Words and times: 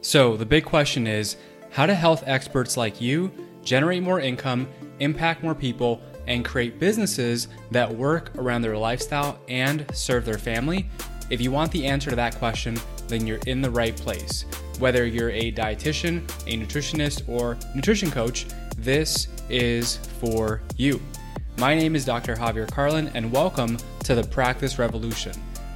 So, 0.00 0.36
the 0.36 0.46
big 0.46 0.64
question 0.64 1.08
is 1.08 1.36
how 1.70 1.84
do 1.84 1.92
health 1.92 2.22
experts 2.24 2.76
like 2.76 3.00
you 3.00 3.32
generate 3.64 4.02
more 4.02 4.20
income, 4.20 4.68
impact 5.00 5.42
more 5.42 5.56
people, 5.56 6.00
and 6.28 6.44
create 6.44 6.78
businesses 6.78 7.48
that 7.72 7.92
work 7.92 8.30
around 8.36 8.62
their 8.62 8.78
lifestyle 8.78 9.40
and 9.48 9.84
serve 9.92 10.24
their 10.24 10.38
family? 10.38 10.88
If 11.30 11.40
you 11.40 11.50
want 11.50 11.72
the 11.72 11.84
answer 11.84 12.10
to 12.10 12.16
that 12.16 12.36
question, 12.36 12.78
then 13.08 13.26
you're 13.26 13.40
in 13.46 13.60
the 13.60 13.70
right 13.70 13.96
place. 13.96 14.44
Whether 14.78 15.04
you're 15.04 15.30
a 15.30 15.50
dietitian, 15.50 16.22
a 16.46 16.64
nutritionist, 16.64 17.28
or 17.28 17.58
nutrition 17.74 18.10
coach, 18.10 18.46
this 18.76 19.26
is 19.50 19.96
for 20.20 20.62
you. 20.76 21.00
My 21.56 21.74
name 21.74 21.96
is 21.96 22.04
Dr. 22.04 22.36
Javier 22.36 22.70
Carlin, 22.70 23.10
and 23.14 23.32
welcome 23.32 23.76
to 24.04 24.14
the 24.14 24.22
Practice 24.22 24.78
Revolution. 24.78 25.32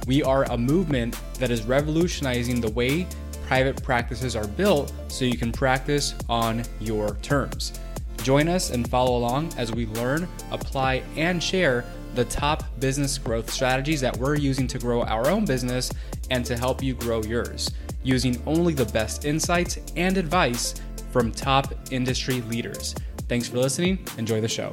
We 0.07 0.23
are 0.23 0.43
a 0.45 0.57
movement 0.57 1.19
that 1.39 1.51
is 1.51 1.63
revolutionizing 1.63 2.61
the 2.61 2.71
way 2.71 3.05
private 3.47 3.81
practices 3.83 4.35
are 4.35 4.47
built 4.47 4.93
so 5.07 5.25
you 5.25 5.37
can 5.37 5.51
practice 5.51 6.15
on 6.29 6.63
your 6.79 7.15
terms. 7.21 7.79
Join 8.23 8.47
us 8.47 8.69
and 8.69 8.89
follow 8.89 9.17
along 9.17 9.53
as 9.57 9.71
we 9.71 9.85
learn, 9.87 10.27
apply, 10.51 11.03
and 11.17 11.43
share 11.43 11.85
the 12.15 12.25
top 12.25 12.63
business 12.79 13.17
growth 13.17 13.51
strategies 13.51 13.99
that 14.01 14.15
we're 14.17 14.35
using 14.35 14.67
to 14.67 14.79
grow 14.79 15.03
our 15.03 15.29
own 15.29 15.45
business 15.45 15.91
and 16.29 16.45
to 16.45 16.57
help 16.57 16.81
you 16.81 16.93
grow 16.93 17.21
yours, 17.23 17.71
using 18.03 18.41
only 18.45 18.73
the 18.73 18.85
best 18.85 19.25
insights 19.25 19.79
and 19.95 20.17
advice 20.17 20.75
from 21.11 21.31
top 21.31 21.73
industry 21.91 22.41
leaders. 22.41 22.95
Thanks 23.27 23.47
for 23.47 23.57
listening. 23.57 24.05
Enjoy 24.17 24.39
the 24.41 24.47
show. 24.47 24.71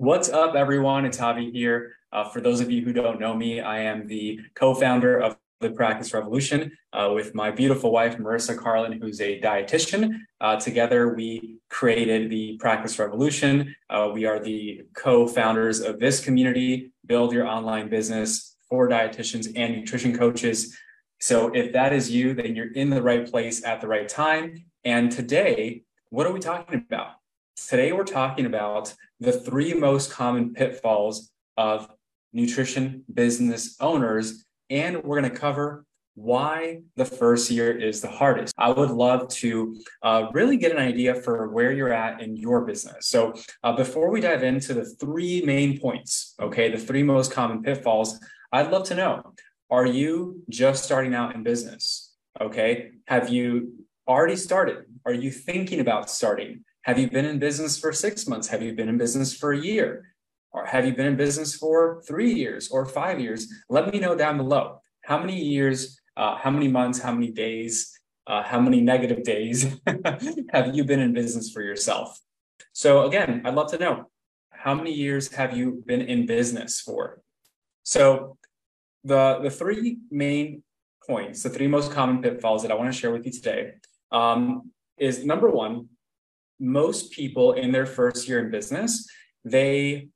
What's 0.00 0.30
up, 0.30 0.54
everyone? 0.54 1.04
It's 1.04 1.18
Javi 1.18 1.52
here. 1.52 1.92
Uh, 2.10 2.24
for 2.24 2.40
those 2.40 2.60
of 2.62 2.70
you 2.70 2.82
who 2.82 2.94
don't 2.94 3.20
know 3.20 3.34
me, 3.34 3.60
I 3.60 3.80
am 3.80 4.06
the 4.06 4.40
co-founder 4.54 5.18
of 5.18 5.36
the 5.60 5.72
Practice 5.72 6.14
Revolution 6.14 6.72
uh, 6.94 7.10
with 7.14 7.34
my 7.34 7.50
beautiful 7.50 7.92
wife, 7.92 8.16
Marissa 8.16 8.56
Carlin, 8.56 8.98
who's 8.98 9.20
a 9.20 9.38
dietitian. 9.42 10.20
Uh, 10.40 10.56
together, 10.56 11.12
we 11.14 11.58
created 11.68 12.30
the 12.30 12.56
Practice 12.56 12.98
Revolution. 12.98 13.76
Uh, 13.90 14.08
we 14.10 14.24
are 14.24 14.40
the 14.40 14.80
co-founders 14.94 15.80
of 15.80 16.00
this 16.00 16.24
community, 16.24 16.92
Build 17.04 17.34
Your 17.34 17.46
Online 17.46 17.90
Business 17.90 18.56
for 18.70 18.88
dietitians 18.88 19.52
and 19.54 19.76
nutrition 19.76 20.16
coaches. 20.16 20.74
So 21.20 21.48
if 21.48 21.74
that 21.74 21.92
is 21.92 22.10
you, 22.10 22.32
then 22.32 22.56
you're 22.56 22.72
in 22.72 22.88
the 22.88 23.02
right 23.02 23.30
place 23.30 23.62
at 23.66 23.82
the 23.82 23.86
right 23.86 24.08
time. 24.08 24.64
And 24.82 25.12
today, 25.12 25.82
what 26.08 26.26
are 26.26 26.32
we 26.32 26.40
talking 26.40 26.86
about? 26.90 27.19
Today, 27.68 27.92
we're 27.92 28.04
talking 28.04 28.46
about 28.46 28.94
the 29.20 29.32
three 29.32 29.74
most 29.74 30.10
common 30.10 30.54
pitfalls 30.54 31.30
of 31.56 31.88
nutrition 32.32 33.04
business 33.12 33.76
owners. 33.80 34.44
And 34.70 35.02
we're 35.04 35.20
going 35.20 35.32
to 35.32 35.38
cover 35.38 35.84
why 36.14 36.80
the 36.96 37.04
first 37.04 37.50
year 37.50 37.70
is 37.76 38.00
the 38.00 38.10
hardest. 38.10 38.54
I 38.58 38.70
would 38.70 38.90
love 38.90 39.28
to 39.28 39.76
uh, 40.02 40.26
really 40.32 40.56
get 40.56 40.72
an 40.72 40.78
idea 40.78 41.14
for 41.14 41.48
where 41.48 41.72
you're 41.72 41.92
at 41.92 42.20
in 42.20 42.36
your 42.36 42.64
business. 42.64 43.06
So, 43.06 43.34
uh, 43.62 43.72
before 43.72 44.10
we 44.10 44.20
dive 44.20 44.42
into 44.42 44.74
the 44.74 44.84
three 44.84 45.42
main 45.42 45.78
points, 45.78 46.34
okay, 46.40 46.70
the 46.70 46.78
three 46.78 47.02
most 47.02 47.32
common 47.32 47.62
pitfalls, 47.62 48.18
I'd 48.52 48.70
love 48.70 48.84
to 48.88 48.94
know 48.94 49.34
are 49.70 49.86
you 49.86 50.42
just 50.48 50.84
starting 50.84 51.14
out 51.14 51.34
in 51.34 51.42
business? 51.42 52.14
Okay, 52.40 52.90
have 53.06 53.28
you 53.28 53.86
already 54.08 54.36
started? 54.36 54.84
Are 55.06 55.12
you 55.12 55.30
thinking 55.30 55.80
about 55.80 56.10
starting? 56.10 56.64
Have 56.82 56.98
you 56.98 57.10
been 57.10 57.26
in 57.26 57.38
business 57.38 57.78
for 57.78 57.92
six 57.92 58.26
months? 58.26 58.48
Have 58.48 58.62
you 58.62 58.72
been 58.72 58.88
in 58.88 58.96
business 58.96 59.34
for 59.34 59.52
a 59.52 59.58
year? 59.58 60.14
Or 60.52 60.64
have 60.64 60.86
you 60.86 60.94
been 60.94 61.06
in 61.06 61.16
business 61.16 61.54
for 61.54 62.02
three 62.06 62.32
years 62.32 62.70
or 62.70 62.86
five 62.86 63.20
years? 63.20 63.48
Let 63.68 63.92
me 63.92 64.00
know 64.00 64.14
down 64.14 64.38
below. 64.38 64.80
How 65.04 65.18
many 65.18 65.38
years, 65.38 66.00
uh, 66.16 66.36
how 66.36 66.50
many 66.50 66.68
months, 66.68 66.98
how 66.98 67.12
many 67.12 67.30
days, 67.30 67.92
uh, 68.26 68.42
how 68.42 68.60
many 68.60 68.80
negative 68.80 69.24
days 69.24 69.76
have 70.52 70.74
you 70.74 70.84
been 70.84 71.00
in 71.00 71.12
business 71.12 71.50
for 71.50 71.62
yourself? 71.62 72.18
So, 72.72 73.06
again, 73.06 73.42
I'd 73.44 73.54
love 73.54 73.70
to 73.72 73.78
know 73.78 74.10
how 74.50 74.74
many 74.74 74.92
years 74.92 75.32
have 75.34 75.56
you 75.56 75.82
been 75.86 76.00
in 76.00 76.26
business 76.26 76.80
for? 76.80 77.20
So, 77.82 78.38
the, 79.04 79.40
the 79.42 79.50
three 79.50 79.98
main 80.10 80.62
points, 81.06 81.42
the 81.42 81.50
three 81.50 81.68
most 81.68 81.92
common 81.92 82.22
pitfalls 82.22 82.62
that 82.62 82.70
I 82.70 82.74
want 82.74 82.92
to 82.92 82.98
share 82.98 83.12
with 83.12 83.24
you 83.26 83.32
today 83.32 83.72
um, 84.12 84.70
is 84.98 85.24
number 85.24 85.48
one, 85.48 85.88
most 86.60 87.10
people 87.10 87.52
in 87.52 87.72
their 87.72 87.86
first 87.86 88.28
year 88.28 88.44
in 88.44 88.50
business, 88.50 89.08
they 89.44 90.08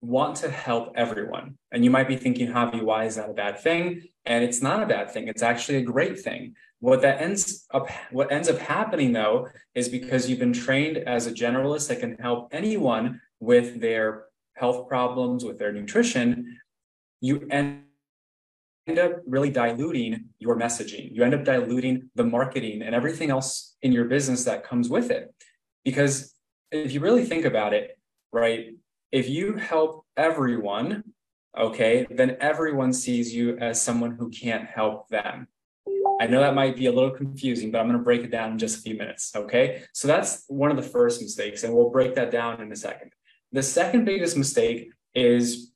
want 0.00 0.36
to 0.36 0.50
help 0.50 0.92
everyone. 0.96 1.56
And 1.72 1.84
you 1.84 1.90
might 1.90 2.08
be 2.08 2.16
thinking, 2.16 2.48
Javi, 2.48 2.82
why 2.82 3.04
is 3.04 3.16
that 3.16 3.30
a 3.30 3.34
bad 3.34 3.60
thing? 3.60 4.02
And 4.26 4.44
it's 4.44 4.60
not 4.60 4.82
a 4.82 4.86
bad 4.86 5.10
thing. 5.10 5.28
It's 5.28 5.42
actually 5.42 5.78
a 5.78 5.82
great 5.82 6.18
thing. 6.20 6.54
What 6.80 7.00
that 7.02 7.22
ends 7.22 7.66
up 7.72 7.88
what 8.10 8.30
ends 8.30 8.48
up 8.48 8.58
happening 8.58 9.12
though 9.12 9.48
is 9.74 9.88
because 9.88 10.28
you've 10.28 10.38
been 10.38 10.52
trained 10.52 10.98
as 10.98 11.26
a 11.26 11.32
generalist 11.32 11.88
that 11.88 12.00
can 12.00 12.16
help 12.18 12.48
anyone 12.52 13.20
with 13.40 13.80
their 13.80 14.24
health 14.54 14.88
problems, 14.88 15.44
with 15.44 15.58
their 15.58 15.72
nutrition, 15.72 16.58
you 17.20 17.46
end 17.50 17.84
end 18.86 18.98
up 18.98 19.12
really 19.26 19.48
diluting 19.48 20.26
your 20.38 20.56
messaging. 20.56 21.10
You 21.10 21.24
end 21.24 21.34
up 21.34 21.44
diluting 21.44 22.10
the 22.14 22.24
marketing 22.24 22.82
and 22.82 22.94
everything 22.94 23.30
else 23.30 23.76
in 23.80 23.92
your 23.92 24.04
business 24.04 24.44
that 24.44 24.62
comes 24.62 24.90
with 24.90 25.10
it. 25.10 25.34
Because 25.84 26.34
if 26.70 26.92
you 26.92 27.00
really 27.00 27.24
think 27.24 27.44
about 27.44 27.74
it, 27.74 27.98
right, 28.32 28.76
if 29.12 29.28
you 29.28 29.54
help 29.56 30.04
everyone, 30.16 31.04
okay, 31.56 32.06
then 32.10 32.36
everyone 32.40 32.92
sees 32.92 33.34
you 33.34 33.56
as 33.58 33.80
someone 33.80 34.16
who 34.18 34.30
can't 34.30 34.66
help 34.66 35.08
them. 35.08 35.46
I 36.20 36.26
know 36.26 36.40
that 36.40 36.54
might 36.54 36.76
be 36.76 36.86
a 36.86 36.92
little 36.92 37.10
confusing, 37.10 37.70
but 37.70 37.80
I'm 37.80 37.86
going 37.86 37.98
to 37.98 38.04
break 38.04 38.22
it 38.22 38.30
down 38.30 38.52
in 38.52 38.58
just 38.58 38.78
a 38.78 38.82
few 38.82 38.96
minutes. 38.96 39.34
Okay. 39.34 39.82
So 39.92 40.08
that's 40.08 40.44
one 40.48 40.70
of 40.70 40.76
the 40.76 40.82
first 40.82 41.20
mistakes, 41.20 41.64
and 41.64 41.74
we'll 41.74 41.90
break 41.90 42.14
that 42.14 42.30
down 42.30 42.60
in 42.60 42.70
a 42.72 42.76
second. 42.76 43.12
The 43.52 43.62
second 43.62 44.04
biggest 44.04 44.36
mistake 44.36 44.90
is 45.14 45.72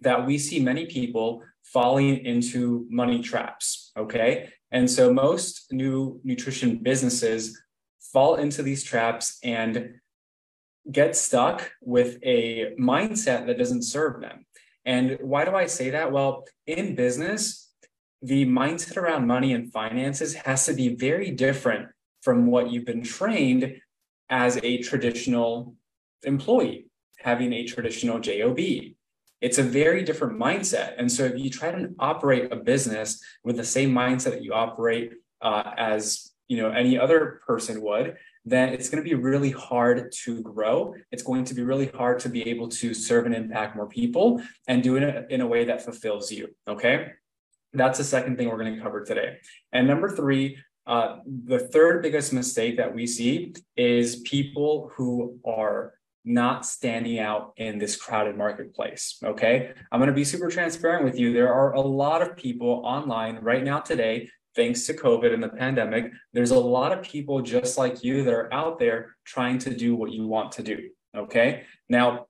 that 0.00 0.26
we 0.26 0.38
see 0.38 0.60
many 0.60 0.86
people 0.86 1.42
falling 1.62 2.24
into 2.24 2.86
money 2.88 3.22
traps. 3.22 3.92
Okay. 3.96 4.50
And 4.70 4.90
so 4.90 5.12
most 5.12 5.72
new 5.72 6.20
nutrition 6.24 6.78
businesses 6.78 7.60
fall 8.00 8.36
into 8.36 8.62
these 8.62 8.84
traps 8.84 9.38
and 9.42 9.94
get 10.90 11.16
stuck 11.16 11.70
with 11.82 12.18
a 12.22 12.74
mindset 12.78 13.46
that 13.46 13.58
doesn't 13.58 13.82
serve 13.82 14.20
them. 14.20 14.46
And 14.84 15.18
why 15.20 15.44
do 15.44 15.54
I 15.54 15.66
say 15.66 15.90
that? 15.90 16.12
Well, 16.12 16.46
in 16.66 16.94
business, 16.94 17.70
the 18.22 18.46
mindset 18.46 18.96
around 18.96 19.26
money 19.26 19.52
and 19.52 19.70
finances 19.70 20.34
has 20.34 20.64
to 20.66 20.72
be 20.72 20.94
very 20.94 21.30
different 21.30 21.88
from 22.22 22.46
what 22.46 22.70
you've 22.70 22.86
been 22.86 23.02
trained 23.02 23.80
as 24.30 24.58
a 24.62 24.78
traditional 24.78 25.74
employee, 26.24 26.90
having 27.18 27.52
a 27.52 27.64
traditional 27.64 28.18
JOB. 28.18 28.58
It's 29.40 29.58
a 29.58 29.62
very 29.62 30.02
different 30.02 30.38
mindset. 30.38 30.94
And 30.98 31.10
so 31.10 31.24
if 31.24 31.38
you 31.38 31.48
try 31.48 31.70
to 31.70 31.90
operate 31.98 32.52
a 32.52 32.56
business 32.56 33.22
with 33.44 33.56
the 33.56 33.64
same 33.64 33.92
mindset 33.92 34.30
that 34.30 34.42
you 34.42 34.52
operate 34.52 35.12
uh, 35.40 35.70
as 35.76 36.27
you 36.48 36.56
know 36.56 36.70
any 36.70 36.98
other 36.98 37.40
person 37.46 37.80
would, 37.82 38.16
then 38.44 38.70
it's 38.70 38.88
going 38.88 39.02
to 39.02 39.08
be 39.08 39.14
really 39.14 39.50
hard 39.50 40.12
to 40.24 40.42
grow. 40.42 40.94
It's 41.12 41.22
going 41.22 41.44
to 41.44 41.54
be 41.54 41.62
really 41.62 41.86
hard 41.86 42.18
to 42.20 42.28
be 42.28 42.48
able 42.48 42.68
to 42.68 42.94
serve 42.94 43.26
and 43.26 43.34
impact 43.34 43.76
more 43.76 43.88
people 43.88 44.42
and 44.66 44.82
do 44.82 44.96
it 44.96 45.26
in 45.30 45.40
a 45.40 45.46
way 45.46 45.64
that 45.66 45.82
fulfills 45.82 46.32
you. 46.32 46.48
Okay. 46.66 47.08
That's 47.74 47.98
the 47.98 48.04
second 48.04 48.36
thing 48.36 48.48
we're 48.48 48.58
going 48.58 48.74
to 48.74 48.82
cover 48.82 49.04
today. 49.04 49.36
And 49.72 49.86
number 49.86 50.08
three, 50.08 50.56
uh, 50.86 51.18
the 51.26 51.58
third 51.58 52.02
biggest 52.02 52.32
mistake 52.32 52.78
that 52.78 52.94
we 52.94 53.06
see 53.06 53.54
is 53.76 54.20
people 54.20 54.90
who 54.94 55.38
are 55.44 55.92
not 56.24 56.64
standing 56.64 57.18
out 57.18 57.52
in 57.56 57.78
this 57.78 57.96
crowded 57.96 58.36
marketplace. 58.36 59.18
Okay. 59.22 59.72
I'm 59.92 60.00
going 60.00 60.08
to 60.08 60.14
be 60.14 60.24
super 60.24 60.48
transparent 60.48 61.04
with 61.04 61.18
you. 61.18 61.32
There 61.32 61.52
are 61.52 61.72
a 61.72 61.80
lot 61.80 62.22
of 62.22 62.36
people 62.36 62.82
online 62.84 63.36
right 63.36 63.62
now 63.62 63.80
today 63.80 64.30
thanks 64.58 64.86
to 64.86 64.92
COVID 64.92 65.32
and 65.32 65.40
the 65.40 65.48
pandemic, 65.48 66.10
there's 66.32 66.50
a 66.50 66.58
lot 66.58 66.90
of 66.90 67.00
people 67.00 67.40
just 67.40 67.78
like 67.78 68.02
you 68.02 68.24
that 68.24 68.34
are 68.34 68.52
out 68.52 68.80
there 68.80 69.14
trying 69.24 69.56
to 69.58 69.72
do 69.72 69.94
what 69.94 70.10
you 70.10 70.26
want 70.26 70.50
to 70.50 70.64
do. 70.64 70.90
Okay. 71.16 71.62
Now, 71.88 72.26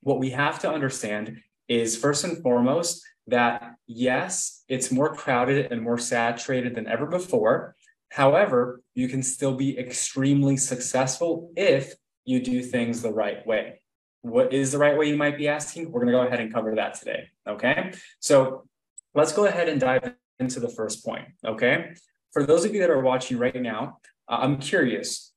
what 0.00 0.20
we 0.20 0.30
have 0.30 0.60
to 0.60 0.70
understand 0.70 1.40
is 1.66 1.96
first 1.96 2.22
and 2.22 2.40
foremost 2.40 3.04
that 3.26 3.74
yes, 3.88 4.62
it's 4.68 4.92
more 4.92 5.12
crowded 5.12 5.72
and 5.72 5.82
more 5.82 5.98
saturated 5.98 6.76
than 6.76 6.86
ever 6.86 7.04
before. 7.04 7.74
However, 8.10 8.80
you 8.94 9.08
can 9.08 9.24
still 9.24 9.56
be 9.56 9.76
extremely 9.76 10.56
successful 10.56 11.50
if 11.56 11.94
you 12.24 12.40
do 12.40 12.62
things 12.62 13.02
the 13.02 13.12
right 13.12 13.44
way. 13.44 13.80
What 14.22 14.52
is 14.52 14.70
the 14.70 14.78
right 14.78 14.96
way, 14.96 15.08
you 15.08 15.16
might 15.16 15.36
be 15.36 15.48
asking? 15.48 15.90
We're 15.90 16.04
going 16.04 16.12
to 16.12 16.18
go 16.18 16.26
ahead 16.26 16.38
and 16.38 16.54
cover 16.54 16.76
that 16.76 16.94
today. 16.94 17.28
Okay. 17.44 17.92
So 18.20 18.68
let's 19.14 19.32
go 19.32 19.46
ahead 19.46 19.68
and 19.68 19.80
dive 19.80 20.14
into 20.38 20.60
the 20.60 20.68
first 20.68 21.04
point. 21.04 21.28
Okay. 21.44 21.94
For 22.32 22.44
those 22.44 22.64
of 22.64 22.74
you 22.74 22.80
that 22.80 22.90
are 22.90 23.00
watching 23.00 23.38
right 23.38 23.60
now, 23.60 23.98
uh, 24.28 24.38
I'm 24.40 24.58
curious 24.58 25.32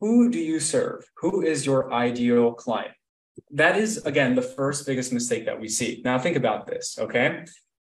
who 0.00 0.30
do 0.30 0.38
you 0.38 0.60
serve? 0.60 1.04
Who 1.18 1.42
is 1.42 1.66
your 1.66 1.92
ideal 1.92 2.52
client? 2.52 2.92
That 3.50 3.76
is, 3.76 3.98
again, 3.98 4.34
the 4.34 4.42
first 4.42 4.86
biggest 4.86 5.12
mistake 5.12 5.44
that 5.46 5.60
we 5.60 5.68
see. 5.68 6.02
Now, 6.04 6.18
think 6.18 6.36
about 6.36 6.66
this. 6.66 6.98
Okay. 6.98 7.44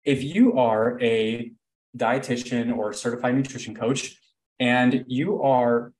if 0.06 0.24
you 0.24 0.58
are 0.58 1.00
a 1.02 1.52
dietitian 1.98 2.76
or 2.76 2.94
certified 2.94 3.36
nutrition 3.36 3.76
coach 3.76 4.16
and 4.60 5.04
you 5.08 5.42
are 5.44 5.92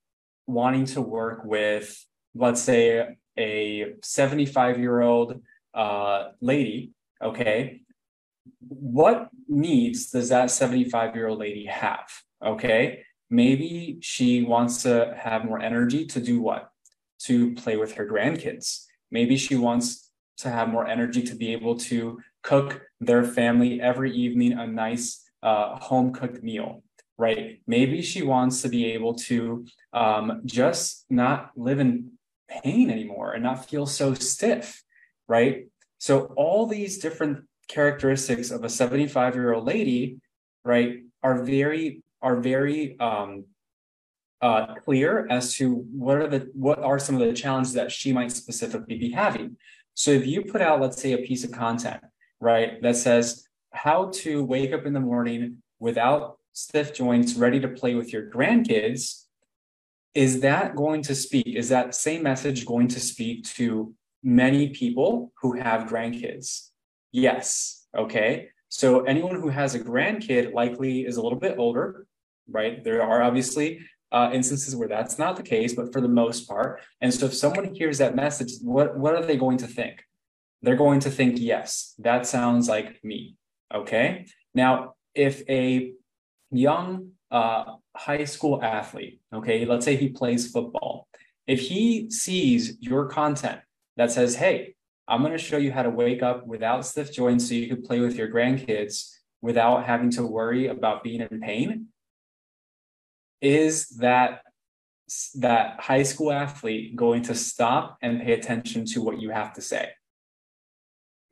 wanting 0.48 0.86
to 0.86 1.02
work 1.02 1.44
with, 1.44 2.06
let's 2.34 2.62
say, 2.62 3.18
a 3.38 3.94
75 4.02 4.80
year 4.80 5.02
old 5.02 5.42
uh, 5.74 6.30
lady, 6.42 6.92
okay, 7.22 7.82
what 8.60 9.30
needs 9.48 10.12
does 10.12 10.30
that 10.30 10.52
75 10.52 11.16
year 11.16 11.28
old 11.28 11.40
lady 11.40 11.66
have? 11.66 12.10
Okay, 12.44 13.04
maybe 13.30 14.00
she 14.02 14.44
wants 14.44 14.84
to 14.84 15.16
have 15.18 15.46
more 15.46 15.60
energy 15.60 16.06
to 16.08 16.20
do 16.20 16.42
what? 16.42 16.70
To 17.26 17.54
play 17.56 17.78
with 17.78 17.94
her 17.94 18.06
grandkids. 18.08 18.86
Maybe 19.12 19.38
she 19.38 19.56
wants 19.56 20.12
to 20.38 20.50
have 20.50 20.70
more 20.70 20.88
energy 20.88 21.22
to 21.24 21.36
be 21.36 21.52
able 21.52 21.76
to 21.76 22.20
cook 22.44 22.82
their 23.02 23.24
family 23.24 23.82
every 23.82 24.14
evening 24.14 24.54
a 24.54 24.66
nice 24.66 25.22
uh, 25.44 25.76
home 25.78 26.14
cooked 26.14 26.42
meal, 26.44 26.84
right? 27.18 27.62
Maybe 27.68 28.02
she 28.02 28.22
wants 28.22 28.62
to 28.62 28.70
be 28.70 28.86
able 28.94 29.16
to 29.16 29.66
um, 29.94 30.42
just 30.46 31.06
not 31.10 31.52
live 31.56 31.80
in 31.80 32.12
pain 32.48 32.90
anymore 32.90 33.34
and 33.34 33.44
not 33.44 33.70
feel 33.70 33.86
so 33.86 34.14
stiff, 34.14 34.82
right? 35.28 35.68
So, 35.98 36.34
all 36.38 36.66
these 36.66 37.00
different 37.00 37.46
characteristics 37.70 38.52
of 38.52 38.66
a 38.66 38.70
75 38.70 39.36
year 39.36 39.54
old 39.54 39.66
lady, 39.66 40.20
right, 40.66 41.04
are 41.24 41.44
very, 41.44 42.04
are 42.22 42.36
very, 42.42 43.00
um, 43.00 43.46
uh, 44.42 44.76
clear 44.76 45.28
as 45.30 45.54
to 45.56 45.86
what 45.92 46.18
are 46.18 46.28
the 46.28 46.50
what 46.54 46.80
are 46.80 46.98
some 46.98 47.16
of 47.16 47.22
the 47.22 47.34
challenges 47.34 47.74
that 47.74 47.92
she 47.92 48.14
might 48.14 48.32
specifically 48.32 48.98
be 48.98 49.12
having. 49.12 49.58
So 49.96 50.12
if 50.12 50.26
you 50.26 50.44
put 50.44 50.62
out, 50.62 50.80
let's 50.80 51.02
say, 51.02 51.12
a 51.12 51.18
piece 51.18 51.44
of 51.44 51.52
content, 51.52 52.02
right, 52.40 52.82
that 52.82 52.96
says 52.96 53.46
how 53.72 54.12
to 54.16 54.44
wake 54.44 54.72
up 54.72 54.86
in 54.86 54.94
the 54.94 55.00
morning 55.00 55.58
without 55.80 56.38
stiff 56.54 56.94
joints, 56.94 57.36
ready 57.36 57.60
to 57.60 57.68
play 57.68 57.96
with 57.96 58.14
your 58.14 58.30
grandkids, 58.30 59.26
is 60.14 60.42
that 60.42 60.76
going 60.76 61.02
to 61.04 61.16
speak? 61.16 61.48
Is 61.48 61.70
that 61.70 61.96
same 61.96 62.24
message 62.24 62.66
going 62.66 62.88
to 62.90 63.00
speak 63.00 63.44
to 63.56 63.94
many 64.24 64.70
people 64.70 65.32
who 65.42 65.54
have 65.60 65.90
grandkids? 65.90 66.69
Yes. 67.12 67.86
Okay. 67.98 68.50
So 68.70 69.02
anyone 69.02 69.36
who 69.36 69.50
has 69.50 69.74
a 69.76 69.80
grandkid 69.80 70.54
likely 70.54 71.02
is 71.02 71.18
a 71.18 71.22
little 71.22 71.40
bit 71.40 71.58
older, 71.58 72.06
right? 72.50 72.84
There 72.84 73.02
are 73.02 73.24
obviously 73.24 73.80
uh, 74.12 74.30
instances 74.34 74.76
where 74.76 74.88
that's 74.88 75.18
not 75.18 75.36
the 75.36 75.44
case, 75.44 75.74
but 75.74 75.92
for 75.92 76.02
the 76.02 76.08
most 76.08 76.48
part. 76.48 76.82
And 77.02 77.14
so 77.14 77.26
if 77.26 77.34
someone 77.34 77.74
hears 77.74 77.98
that 77.98 78.16
message, 78.16 78.54
what, 78.62 78.98
what 78.98 79.16
are 79.16 79.26
they 79.26 79.38
going 79.38 79.58
to 79.58 79.68
think? 79.68 80.04
They're 80.62 80.76
going 80.76 81.00
to 81.02 81.10
think, 81.10 81.40
yes, 81.40 81.96
that 82.00 82.26
sounds 82.26 82.68
like 82.68 83.04
me. 83.04 83.36
Okay. 83.74 84.26
Now, 84.54 84.96
if 85.16 85.48
a 85.50 85.94
young 86.52 87.12
uh, 87.32 87.76
high 87.96 88.26
school 88.26 88.64
athlete, 88.64 89.22
okay, 89.34 89.66
let's 89.66 89.86
say 89.86 89.96
he 89.96 90.10
plays 90.10 90.52
football, 90.52 91.08
if 91.48 91.60
he 91.60 92.10
sees 92.12 92.78
your 92.80 93.08
content 93.08 93.62
that 93.98 94.12
says, 94.12 94.36
hey, 94.36 94.76
I'm 95.10 95.22
going 95.22 95.32
to 95.32 95.40
show 95.40 95.58
you 95.58 95.72
how 95.72 95.82
to 95.82 95.90
wake 95.90 96.22
up 96.22 96.46
without 96.46 96.86
stiff 96.86 97.12
joints 97.12 97.48
so 97.48 97.56
you 97.56 97.68
can 97.68 97.82
play 97.82 98.00
with 98.00 98.16
your 98.16 98.30
grandkids 98.30 99.10
without 99.42 99.86
having 99.86 100.12
to 100.12 100.24
worry 100.26 100.68
about 100.68 101.04
being 101.04 101.22
in 101.22 101.40
pain, 101.42 101.88
is 103.42 103.88
that 103.98 104.42
that 105.36 105.80
high 105.80 106.04
school 106.04 106.32
athlete 106.32 106.96
going 106.96 107.24
to 107.24 107.34
stop 107.34 107.98
and 108.04 108.22
pay 108.22 108.34
attention 108.34 108.86
to 108.86 109.02
what 109.02 109.20
you 109.20 109.32
have 109.32 109.54
to 109.54 109.62
say? 109.62 109.90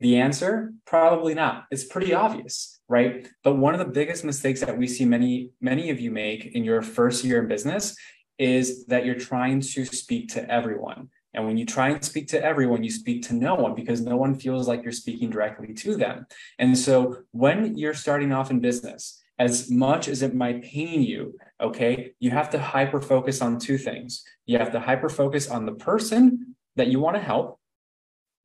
The 0.00 0.18
answer, 0.18 0.72
probably 0.84 1.34
not. 1.34 1.66
It's 1.70 1.84
pretty 1.84 2.12
obvious, 2.14 2.80
right? 2.88 3.28
But 3.44 3.58
one 3.58 3.74
of 3.74 3.80
the 3.80 3.92
biggest 3.92 4.24
mistakes 4.24 4.60
that 4.60 4.76
we 4.76 4.88
see 4.88 5.04
many, 5.04 5.50
many 5.60 5.90
of 5.90 6.00
you 6.00 6.10
make 6.10 6.46
in 6.46 6.64
your 6.64 6.82
first 6.82 7.22
year 7.24 7.40
in 7.40 7.48
business 7.48 7.96
is 8.38 8.86
that 8.86 9.04
you're 9.04 9.16
trying 9.16 9.60
to 9.60 9.84
speak 9.84 10.28
to 10.30 10.50
everyone. 10.50 11.10
And 11.34 11.46
when 11.46 11.56
you 11.56 11.66
try 11.66 11.90
and 11.90 12.04
speak 12.04 12.28
to 12.28 12.42
everyone, 12.42 12.82
you 12.82 12.90
speak 12.90 13.22
to 13.28 13.34
no 13.34 13.54
one 13.54 13.74
because 13.74 14.00
no 14.00 14.16
one 14.16 14.34
feels 14.34 14.66
like 14.66 14.82
you're 14.82 14.92
speaking 14.92 15.30
directly 15.30 15.74
to 15.74 15.96
them. 15.96 16.26
And 16.58 16.76
so 16.76 17.18
when 17.32 17.76
you're 17.76 17.94
starting 17.94 18.32
off 18.32 18.50
in 18.50 18.60
business, 18.60 19.22
as 19.38 19.70
much 19.70 20.08
as 20.08 20.22
it 20.22 20.34
might 20.34 20.64
pain 20.64 21.02
you, 21.02 21.38
okay, 21.60 22.12
you 22.18 22.30
have 22.30 22.50
to 22.50 22.58
hyper 22.58 23.00
focus 23.00 23.40
on 23.40 23.58
two 23.58 23.78
things. 23.78 24.24
You 24.46 24.58
have 24.58 24.72
to 24.72 24.80
hyper 24.80 25.08
focus 25.08 25.48
on 25.48 25.64
the 25.64 25.72
person 25.72 26.56
that 26.76 26.88
you 26.88 26.98
want 26.98 27.16
to 27.16 27.22
help 27.22 27.60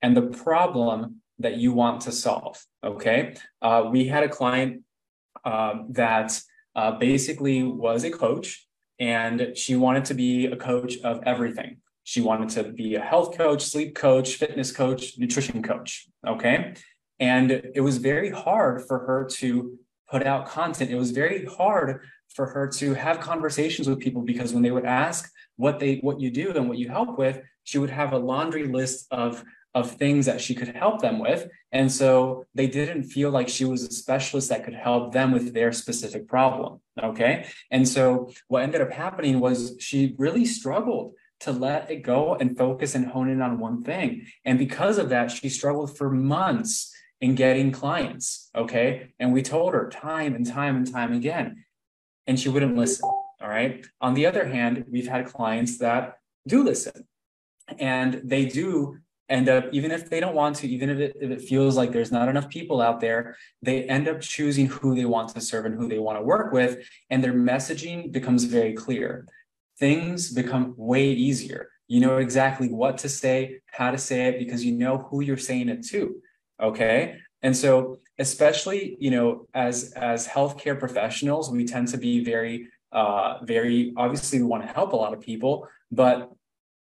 and 0.02 0.16
the 0.16 0.24
problem 0.24 1.22
that 1.40 1.58
you 1.58 1.72
want 1.72 2.02
to 2.02 2.12
solve. 2.12 2.64
Okay. 2.84 3.36
Uh, 3.62 3.90
we 3.92 4.08
had 4.08 4.24
a 4.24 4.30
client 4.30 4.84
uh, 5.46 5.76
that 5.90 6.40
uh, 6.76 6.92
basically 6.92 7.64
was 7.64 8.04
a 8.04 8.12
coach 8.12 8.68
and 9.00 9.54
she 9.56 9.76
wanted 9.76 10.06
to 10.06 10.14
be 10.14 10.46
a 10.46 10.56
coach 10.56 10.98
of 11.00 11.22
everything. 11.26 11.78
She 12.04 12.22
wanted 12.22 12.50
to 12.50 12.72
be 12.72 12.96
a 12.96 13.02
health 13.02 13.38
coach, 13.38 13.64
sleep 13.64 13.96
coach, 13.96 14.36
fitness 14.36 14.72
coach, 14.72 15.18
nutrition 15.18 15.64
coach. 15.64 16.08
Okay. 16.28 16.74
And 17.20 17.52
it 17.52 17.82
was 17.82 17.98
very 17.98 18.30
hard 18.30 18.86
for 18.88 19.00
her 19.00 19.28
to 19.34 19.78
put 20.10 20.26
out 20.26 20.48
content. 20.48 20.92
It 20.92 20.96
was 20.96 21.12
very 21.12 21.46
hard 21.46 22.02
for 22.36 22.48
her 22.48 22.68
to 22.68 22.94
have 22.94 23.20
conversations 23.20 23.88
with 23.88 24.00
people 24.00 24.22
because 24.22 24.54
when 24.54 24.64
they 24.64 24.72
would 24.72 24.86
ask 24.86 25.32
what 25.56 25.80
they 25.80 25.98
what 25.98 26.20
you 26.20 26.32
do 26.32 26.52
and 26.52 26.68
what 26.68 26.78
you 26.78 26.90
help 26.90 27.18
with, 27.18 27.42
she 27.64 27.78
would 27.78 27.90
have 27.90 28.14
a 28.14 28.18
laundry 28.18 28.68
list 28.68 29.08
of 29.12 29.44
of 29.76 29.90
things 29.92 30.28
that 30.28 30.40
she 30.40 30.54
could 30.54 30.68
help 30.68 31.02
them 31.02 31.18
with. 31.18 31.48
And 31.72 31.92
so 31.92 32.46
they 32.54 32.68
didn't 32.68 33.04
feel 33.06 33.32
like 33.32 33.50
she 33.50 33.66
was 33.66 33.84
a 33.84 33.92
specialist 33.92 34.50
that 34.50 34.64
could 34.64 34.76
help 34.76 35.14
them 35.14 35.32
with 35.32 35.54
their 35.54 35.72
specific 35.72 36.28
problem. 36.28 36.80
Okay. 37.02 37.48
And 37.72 37.88
so 37.88 38.32
what 38.48 38.62
ended 38.62 38.82
up 38.82 38.92
happening 38.92 39.40
was 39.40 39.76
she 39.80 40.14
really 40.18 40.46
struggled 40.46 41.14
to 41.44 41.52
let 41.52 41.90
it 41.92 42.04
go 42.04 42.36
and 42.36 42.58
focus 42.58 42.96
and 42.96 43.06
hone 43.08 43.30
in 43.30 43.42
on 43.42 43.60
one 43.60 43.84
thing. 43.84 44.26
And 44.46 44.58
because 44.58 44.98
of 44.98 45.10
that, 45.10 45.32
she 45.32 45.50
struggled 45.50 45.98
for 45.98 46.10
months 46.10 46.94
in 47.22 47.36
getting 47.36 47.72
clients. 47.72 48.50
Okay. 48.56 49.14
And 49.20 49.32
we 49.32 49.42
told 49.42 49.74
her 49.74 49.90
time 49.90 50.36
and 50.36 50.46
time 50.46 50.76
and 50.76 50.92
time 50.92 51.14
again, 51.14 51.64
and 52.28 52.40
she 52.40 52.50
wouldn't 52.50 52.76
listen. 52.76 53.10
All 53.42 53.50
right. 53.50 53.86
On 54.02 54.14
the 54.14 54.26
other 54.26 54.46
hand, 54.46 54.86
we've 54.90 55.08
had 55.08 55.26
clients 55.26 55.78
that 55.80 56.18
do 56.48 56.64
listen 56.64 57.08
and 57.80 58.22
they 58.24 58.46
do 58.46 58.98
end 59.30 59.50
up, 59.50 59.66
even 59.72 59.92
if 59.92 60.10
they 60.10 60.20
don't 60.20 60.36
want 60.36 60.58
to, 60.58 60.68
even 60.68 60.90
if 60.90 61.00
it, 61.00 61.18
if 61.20 61.32
it 61.32 61.42
feels 61.42 61.76
like 61.76 61.92
there's 61.92 62.12
not 62.12 62.30
enough 62.30 62.50
people 62.50 62.82
out 62.82 63.00
there, 63.00 63.36
they 63.62 63.84
end 63.84 64.08
up 64.08 64.22
choosing 64.22 64.68
who 64.68 64.96
they 64.96 65.06
want 65.06 65.30
to 65.30 65.42
serve 65.42 65.66
and 65.66 65.76
who 65.76 65.88
they 65.88 66.00
want 66.00 66.18
to 66.18 66.24
work 66.24 66.54
with. 66.54 66.86
And 67.10 67.24
their 67.24 67.34
messaging 67.34 68.12
becomes 68.12 68.44
very 68.44 68.74
clear. 68.74 69.28
Things 69.86 70.32
become 70.42 70.66
way 70.78 71.06
easier. 71.28 71.62
You 71.94 72.00
know 72.04 72.18
exactly 72.28 72.70
what 72.82 72.96
to 73.04 73.10
say, 73.10 73.36
how 73.80 73.90
to 73.92 73.98
say 73.98 74.20
it, 74.30 74.40
because 74.44 74.62
you 74.68 74.74
know 74.84 74.96
who 75.08 75.18
you're 75.22 75.46
saying 75.50 75.68
it 75.70 75.82
to 75.92 76.02
okay 76.62 77.18
and 77.42 77.56
so 77.56 77.98
especially 78.20 78.96
you 79.00 79.12
know 79.12 79.48
as 79.54 79.94
as 79.96 80.28
healthcare 80.28 80.78
professionals 80.78 81.52
we 81.52 81.66
tend 81.66 81.88
to 81.88 81.98
be 81.98 82.24
very 82.24 82.68
uh 82.92 83.44
very 83.44 83.94
obviously 83.98 84.40
we 84.40 84.46
want 84.46 84.66
to 84.66 84.74
help 84.74 84.94
a 84.94 84.96
lot 84.96 85.14
of 85.14 85.20
people 85.20 85.68
but 85.92 86.32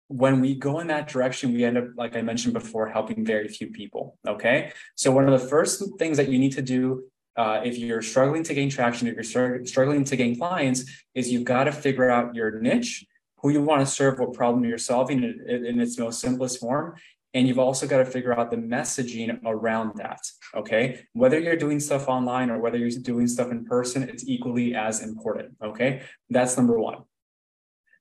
when 0.07 0.41
we 0.41 0.55
go 0.55 0.79
in 0.79 0.87
that 0.87 1.07
direction 1.07 1.53
we 1.53 1.63
end 1.63 1.77
up 1.77 1.85
like 1.95 2.15
i 2.15 2.21
mentioned 2.21 2.53
before 2.53 2.87
helping 2.87 3.25
very 3.25 3.47
few 3.47 3.67
people 3.67 4.17
okay 4.27 4.71
so 4.95 5.11
one 5.11 5.27
of 5.27 5.39
the 5.39 5.47
first 5.47 5.83
things 5.97 6.17
that 6.17 6.27
you 6.29 6.37
need 6.37 6.51
to 6.51 6.61
do 6.61 7.03
uh, 7.37 7.61
if 7.63 7.77
you're 7.77 8.01
struggling 8.01 8.43
to 8.43 8.53
gain 8.53 8.69
traction 8.69 9.07
if 9.07 9.15
you're 9.15 9.65
struggling 9.65 10.03
to 10.03 10.15
gain 10.15 10.37
clients 10.37 10.85
is 11.15 11.31
you've 11.31 11.45
got 11.45 11.65
to 11.65 11.71
figure 11.71 12.09
out 12.09 12.35
your 12.35 12.59
niche 12.59 13.05
who 13.37 13.49
you 13.49 13.61
want 13.61 13.81
to 13.81 13.85
serve 13.85 14.19
what 14.19 14.33
problem 14.33 14.63
you're 14.63 14.77
solving 14.77 15.23
in, 15.23 15.65
in 15.65 15.79
its 15.79 15.97
most 15.97 16.19
simplest 16.19 16.59
form 16.59 16.95
and 17.33 17.47
you've 17.47 17.59
also 17.59 17.87
got 17.87 17.99
to 17.99 18.05
figure 18.05 18.37
out 18.37 18.51
the 18.51 18.57
messaging 18.57 19.39
around 19.45 19.95
that. 19.95 20.19
Okay. 20.53 21.05
Whether 21.13 21.39
you're 21.39 21.55
doing 21.55 21.79
stuff 21.79 22.09
online 22.09 22.49
or 22.49 22.59
whether 22.59 22.77
you're 22.77 22.89
doing 22.89 23.27
stuff 23.27 23.51
in 23.51 23.65
person, 23.65 24.03
it's 24.03 24.27
equally 24.27 24.75
as 24.75 25.01
important. 25.01 25.55
Okay. 25.63 26.01
That's 26.29 26.57
number 26.57 26.77
one. 26.77 27.03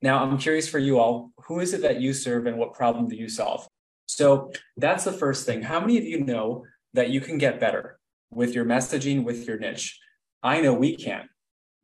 Now, 0.03 0.25
I'm 0.25 0.39
curious 0.39 0.69
for 0.69 0.79
you 0.79 0.99
all 0.99 1.31
who 1.47 1.61
is 1.61 1.75
it 1.75 1.83
that 1.83 2.01
you 2.01 2.13
serve 2.13 2.47
and 2.47 2.57
what 2.57 2.75
problem 2.75 3.07
do 3.07 3.17
you 3.17 3.29
solve? 3.29 3.69
So 4.07 4.51
that's 4.77 5.05
the 5.05 5.13
first 5.13 5.47
thing. 5.47 5.63
How 5.63 5.79
many 5.79 5.99
of 5.99 6.05
you 6.05 6.25
know 6.25 6.65
that 6.95 7.11
you 7.11 7.21
can 7.21 7.39
get 7.39 7.61
better 7.61 8.00
with 8.31 8.55
your 8.55 8.65
messaging, 8.65 9.25
with 9.25 9.47
your 9.47 9.59
niche? 9.59 9.99
I 10.43 10.61
know 10.61 10.73
we 10.73 10.97
can. 10.97 11.29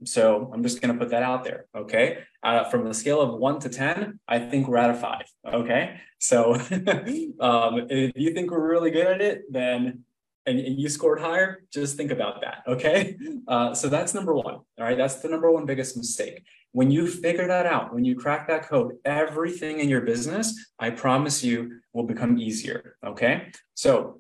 So 0.04 0.50
I'm 0.52 0.62
just 0.62 0.82
going 0.82 0.92
to 0.92 0.98
put 0.98 1.10
that 1.10 1.22
out 1.22 1.44
there. 1.44 1.66
Okay. 1.74 2.18
Uh, 2.42 2.64
from 2.64 2.84
the 2.84 2.92
scale 2.92 3.20
of 3.20 3.38
one 3.38 3.58
to 3.60 3.68
10, 3.68 4.20
I 4.28 4.38
think 4.38 4.68
we're 4.68 4.76
at 4.76 4.90
a 4.90 4.94
five. 4.94 5.24
Okay. 5.46 5.98
So 6.18 6.54
um, 7.40 7.86
if 7.88 8.12
you 8.14 8.34
think 8.34 8.50
we're 8.50 8.68
really 8.68 8.90
good 8.90 9.06
at 9.06 9.20
it, 9.20 9.44
then 9.50 10.04
and, 10.44 10.60
you 10.60 10.88
scored 10.88 11.20
higher, 11.20 11.64
just 11.72 11.96
think 11.96 12.10
about 12.10 12.42
that. 12.42 12.62
Okay. 12.66 13.16
Uh, 13.48 13.72
so 13.72 13.88
that's 13.88 14.12
number 14.12 14.34
one. 14.34 14.54
All 14.54 14.64
right. 14.80 14.98
That's 14.98 15.16
the 15.16 15.28
number 15.28 15.48
one 15.52 15.66
biggest 15.66 15.96
mistake. 15.96 16.42
When 16.72 16.90
you 16.90 17.06
figure 17.06 17.46
that 17.46 17.64
out, 17.64 17.94
when 17.94 18.04
you 18.04 18.16
crack 18.16 18.48
that 18.48 18.68
code, 18.68 18.96
everything 19.04 19.78
in 19.78 19.88
your 19.88 20.00
business, 20.00 20.52
I 20.80 20.90
promise 20.90 21.44
you, 21.44 21.78
will 21.92 22.02
become 22.02 22.38
easier. 22.38 22.96
Okay. 23.06 23.52
So 23.74 24.18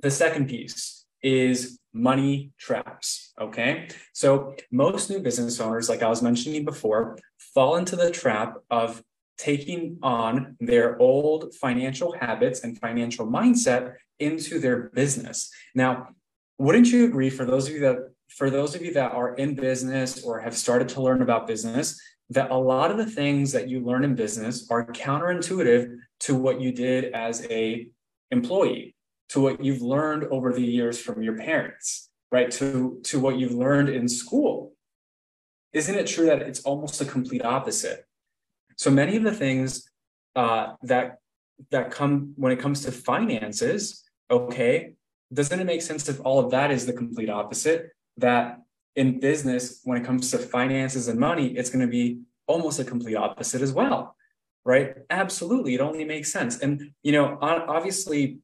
the 0.00 0.10
second 0.10 0.50
piece 0.50 1.05
is 1.22 1.78
money 1.92 2.52
traps. 2.58 3.32
Okay. 3.40 3.88
So 4.12 4.54
most 4.70 5.10
new 5.10 5.20
business 5.20 5.60
owners, 5.60 5.88
like 5.88 6.02
I 6.02 6.08
was 6.08 6.22
mentioning 6.22 6.64
before, 6.64 7.18
fall 7.54 7.76
into 7.76 7.96
the 7.96 8.10
trap 8.10 8.56
of 8.70 9.02
taking 9.38 9.98
on 10.02 10.56
their 10.60 10.98
old 10.98 11.54
financial 11.54 12.12
habits 12.12 12.64
and 12.64 12.78
financial 12.78 13.26
mindset 13.26 13.94
into 14.18 14.58
their 14.58 14.90
business. 14.90 15.50
Now, 15.74 16.08
wouldn't 16.58 16.90
you 16.90 17.04
agree 17.04 17.30
for 17.30 17.44
those 17.44 17.68
of 17.68 17.74
you 17.74 17.80
that 17.80 17.98
for 18.28 18.50
those 18.50 18.74
of 18.74 18.82
you 18.82 18.92
that 18.94 19.12
are 19.12 19.34
in 19.34 19.54
business 19.54 20.24
or 20.24 20.40
have 20.40 20.56
started 20.56 20.88
to 20.90 21.02
learn 21.02 21.22
about 21.22 21.46
business 21.46 22.00
that 22.30 22.50
a 22.50 22.56
lot 22.56 22.90
of 22.90 22.96
the 22.96 23.06
things 23.06 23.52
that 23.52 23.68
you 23.68 23.80
learn 23.80 24.02
in 24.02 24.14
business 24.14 24.68
are 24.70 24.86
counterintuitive 24.86 25.96
to 26.20 26.34
what 26.34 26.60
you 26.60 26.72
did 26.72 27.12
as 27.12 27.46
a 27.50 27.86
employee 28.32 28.95
to 29.30 29.40
what 29.40 29.62
you've 29.62 29.82
learned 29.82 30.24
over 30.24 30.52
the 30.52 30.62
years 30.62 31.00
from 31.00 31.22
your 31.22 31.36
parents 31.36 32.10
right 32.32 32.50
to 32.50 33.00
to 33.04 33.18
what 33.20 33.38
you've 33.38 33.54
learned 33.54 33.88
in 33.88 34.08
school 34.08 34.72
isn't 35.72 35.94
it 35.94 36.06
true 36.06 36.26
that 36.26 36.42
it's 36.42 36.60
almost 36.60 37.00
a 37.00 37.04
complete 37.04 37.44
opposite 37.44 38.06
so 38.76 38.90
many 38.90 39.16
of 39.16 39.22
the 39.22 39.32
things 39.32 39.90
uh, 40.34 40.74
that 40.82 41.18
that 41.70 41.90
come 41.90 42.32
when 42.36 42.52
it 42.52 42.58
comes 42.58 42.82
to 42.82 42.92
finances 42.92 44.04
okay 44.30 44.92
doesn't 45.32 45.60
it 45.60 45.64
make 45.64 45.82
sense 45.82 46.08
if 46.08 46.20
all 46.20 46.38
of 46.38 46.50
that 46.50 46.70
is 46.70 46.86
the 46.86 46.92
complete 46.92 47.30
opposite 47.30 47.90
that 48.16 48.60
in 48.96 49.20
business, 49.20 49.80
when 49.84 50.00
it 50.00 50.04
comes 50.04 50.30
to 50.30 50.38
finances 50.38 51.08
and 51.08 51.20
money, 51.20 51.48
it's 51.48 51.70
going 51.70 51.84
to 51.84 51.90
be 51.90 52.20
almost 52.46 52.80
a 52.80 52.84
complete 52.84 53.14
opposite 53.14 53.60
as 53.60 53.72
well, 53.72 54.16
right? 54.64 54.94
Absolutely. 55.10 55.74
It 55.74 55.80
only 55.80 56.04
makes 56.04 56.32
sense. 56.32 56.60
And, 56.60 56.92
you 57.02 57.12
know, 57.12 57.38
obviously, 57.40 58.38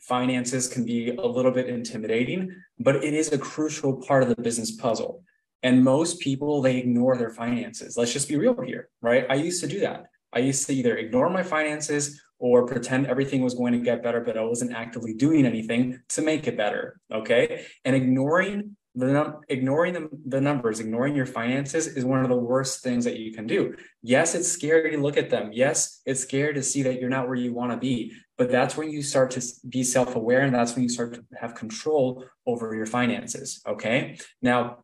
finances 0.00 0.68
can 0.68 0.84
be 0.84 1.10
a 1.10 1.26
little 1.26 1.50
bit 1.50 1.68
intimidating, 1.68 2.54
but 2.78 2.96
it 2.96 3.14
is 3.14 3.32
a 3.32 3.38
crucial 3.38 3.96
part 3.96 4.22
of 4.22 4.28
the 4.28 4.40
business 4.40 4.72
puzzle. 4.72 5.22
And 5.62 5.84
most 5.84 6.20
people, 6.20 6.62
they 6.62 6.78
ignore 6.78 7.16
their 7.16 7.30
finances. 7.30 7.96
Let's 7.96 8.12
just 8.12 8.28
be 8.28 8.36
real 8.36 8.58
here, 8.62 8.88
right? 9.02 9.26
I 9.28 9.34
used 9.34 9.60
to 9.60 9.66
do 9.66 9.80
that. 9.80 10.06
I 10.32 10.38
used 10.38 10.66
to 10.66 10.74
either 10.74 10.96
ignore 10.96 11.28
my 11.28 11.42
finances 11.42 12.20
or 12.38 12.66
pretend 12.66 13.06
everything 13.06 13.42
was 13.42 13.54
going 13.54 13.72
to 13.74 13.78
get 13.78 14.02
better, 14.02 14.20
but 14.20 14.38
I 14.38 14.42
wasn't 14.42 14.72
actively 14.72 15.12
doing 15.12 15.44
anything 15.44 16.00
to 16.10 16.22
make 16.22 16.46
it 16.46 16.56
better. 16.56 16.98
Okay. 17.12 17.66
And 17.84 17.94
ignoring 17.94 18.76
the 18.94 19.06
num- 19.06 19.40
ignoring 19.48 19.94
the, 19.94 20.08
the 20.26 20.40
numbers, 20.40 20.80
ignoring 20.80 21.14
your 21.14 21.26
finances 21.26 21.86
is 21.86 22.04
one 22.04 22.22
of 22.22 22.28
the 22.28 22.36
worst 22.36 22.82
things 22.82 23.04
that 23.04 23.18
you 23.18 23.32
can 23.32 23.46
do. 23.46 23.76
Yes, 24.02 24.34
it's 24.34 24.50
scary 24.50 24.90
to 24.90 24.98
look 24.98 25.16
at 25.16 25.30
them. 25.30 25.50
Yes, 25.52 26.00
it's 26.06 26.20
scary 26.20 26.54
to 26.54 26.62
see 26.62 26.82
that 26.82 27.00
you're 27.00 27.10
not 27.10 27.28
where 27.28 27.36
you 27.36 27.52
want 27.52 27.70
to 27.70 27.78
be. 27.78 28.12
But 28.36 28.50
that's 28.50 28.76
when 28.76 28.90
you 28.90 29.02
start 29.02 29.30
to 29.32 29.42
be 29.68 29.84
self 29.84 30.16
aware 30.16 30.40
and 30.40 30.54
that's 30.54 30.74
when 30.74 30.82
you 30.82 30.88
start 30.88 31.14
to 31.14 31.24
have 31.40 31.54
control 31.54 32.24
over 32.46 32.74
your 32.74 32.86
finances. 32.86 33.62
Okay. 33.66 34.18
Now, 34.42 34.78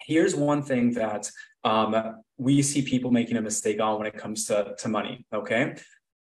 here's 0.00 0.34
one 0.34 0.62
thing 0.62 0.94
that 0.94 1.30
um, 1.62 2.22
we 2.36 2.60
see 2.62 2.82
people 2.82 3.10
making 3.10 3.36
a 3.36 3.42
mistake 3.42 3.80
on 3.80 3.98
when 3.98 4.06
it 4.06 4.16
comes 4.16 4.46
to, 4.46 4.74
to 4.78 4.88
money. 4.88 5.26
Okay. 5.32 5.76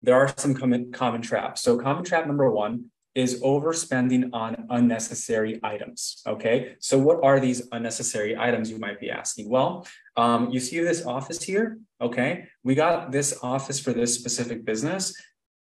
There 0.02 0.16
are 0.16 0.32
some 0.36 0.54
common, 0.54 0.92
common 0.92 1.22
traps. 1.22 1.62
So, 1.62 1.78
common 1.78 2.04
trap 2.04 2.26
number 2.26 2.50
one 2.50 2.90
is 3.16 3.40
overspending 3.42 4.28
on 4.34 4.66
unnecessary 4.68 5.58
items. 5.62 6.22
Okay, 6.26 6.76
so 6.78 6.98
what 6.98 7.24
are 7.24 7.40
these 7.40 7.66
unnecessary 7.72 8.36
items 8.36 8.70
you 8.70 8.78
might 8.78 9.00
be 9.00 9.10
asking? 9.10 9.48
Well, 9.48 9.86
um, 10.16 10.50
you 10.50 10.60
see 10.60 10.78
this 10.80 11.04
office 11.06 11.42
here. 11.42 11.78
Okay, 12.00 12.46
we 12.62 12.74
got 12.74 13.10
this 13.10 13.38
office 13.42 13.80
for 13.80 13.94
this 13.94 14.14
specific 14.14 14.66
business 14.66 15.14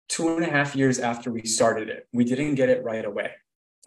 two 0.08 0.36
and 0.36 0.46
a 0.46 0.50
half 0.50 0.76
years 0.76 1.00
after 1.00 1.32
we 1.32 1.44
started 1.44 1.90
it. 1.90 2.08
We 2.14 2.24
didn't 2.24 2.56
get 2.56 2.70
it 2.70 2.84
right 2.84 3.04
away. 3.04 3.32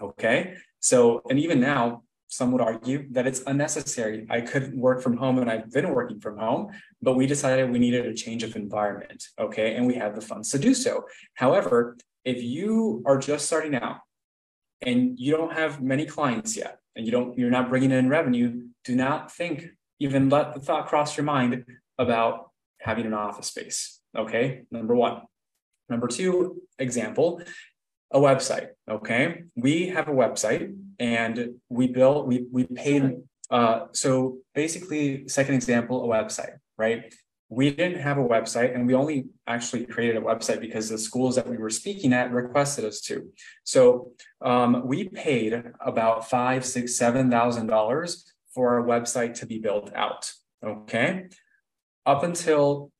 Okay, 0.02 0.56
so 0.80 1.22
and 1.30 1.38
even 1.38 1.58
now, 1.58 2.02
some 2.28 2.52
would 2.52 2.60
argue 2.60 3.06
that 3.12 3.26
it's 3.26 3.42
unnecessary. 3.46 4.26
I 4.28 4.42
could 4.42 4.76
work 4.76 5.00
from 5.00 5.16
home 5.16 5.38
and 5.38 5.50
I've 5.50 5.72
been 5.72 5.88
working 5.94 6.20
from 6.20 6.36
home, 6.36 6.72
but 7.00 7.14
we 7.14 7.26
decided 7.26 7.70
we 7.70 7.78
needed 7.78 8.04
a 8.04 8.12
change 8.12 8.42
of 8.42 8.56
environment. 8.56 9.28
Okay. 9.38 9.76
And 9.76 9.86
we 9.86 9.94
have 9.94 10.14
the 10.14 10.20
funds 10.20 10.50
to 10.50 10.58
do 10.58 10.75
so. 10.75 11.04
However, 11.34 11.96
if 12.26 12.42
you 12.42 13.02
are 13.06 13.16
just 13.16 13.47
starting 13.47 13.75
out 13.75 14.00
and 14.83 15.18
you 15.18 15.35
don't 15.35 15.54
have 15.54 15.80
many 15.80 16.04
clients 16.04 16.56
yet 16.56 16.80
and 16.95 17.06
you 17.06 17.12
don't 17.12 17.38
you're 17.38 17.50
not 17.50 17.71
bringing 17.71 17.92
in 17.92 18.11
revenue 18.11 18.64
do 18.85 18.95
not 18.95 19.33
think 19.33 19.68
even 20.00 20.28
let 20.28 20.52
the 20.52 20.61
thought 20.61 20.87
cross 20.87 21.16
your 21.16 21.25
mind 21.25 21.64
about 21.99 22.50
having 22.80 23.06
an 23.06 23.14
office 23.14 23.47
space. 23.47 24.00
Okay? 24.16 24.62
Number 24.71 24.95
one. 24.95 25.23
Number 25.88 26.09
two 26.09 26.62
example 26.78 27.40
a 28.12 28.18
website. 28.18 28.68
Okay? 28.90 29.45
We 29.54 29.88
have 29.88 30.09
a 30.09 30.12
website 30.12 30.76
and 30.99 31.54
we 31.68 31.87
built 31.88 32.26
we 32.26 32.47
we 32.50 32.64
paid 32.64 33.18
uh 33.50 33.87
so 33.92 34.38
basically 34.54 35.28
second 35.28 35.54
example 35.54 36.04
a 36.04 36.09
website 36.09 36.56
right 36.78 37.14
we 37.48 37.70
didn't 37.70 38.00
have 38.00 38.18
a 38.18 38.24
website 38.24 38.74
and 38.74 38.86
we 38.86 38.94
only 38.94 39.26
actually 39.46 39.86
created 39.86 40.16
a 40.16 40.20
website 40.20 40.60
because 40.60 40.88
the 40.88 40.98
schools 40.98 41.36
that 41.36 41.48
we 41.48 41.56
were 41.56 41.70
speaking 41.70 42.12
at 42.12 42.32
requested 42.32 42.84
us 42.84 43.00
to. 43.02 43.30
So 43.62 44.12
um, 44.40 44.86
we 44.86 45.08
paid 45.08 45.62
about 45.80 46.28
five 46.28 46.64
six 46.64 46.96
seven 46.96 47.30
thousand 47.30 47.68
dollars 47.68 48.32
for 48.52 48.74
our 48.74 48.86
website 48.86 49.34
to 49.34 49.46
be 49.46 49.58
built 49.58 49.92
out 49.94 50.32
okay? 50.64 51.28
Up 52.04 52.22
until 52.22 52.90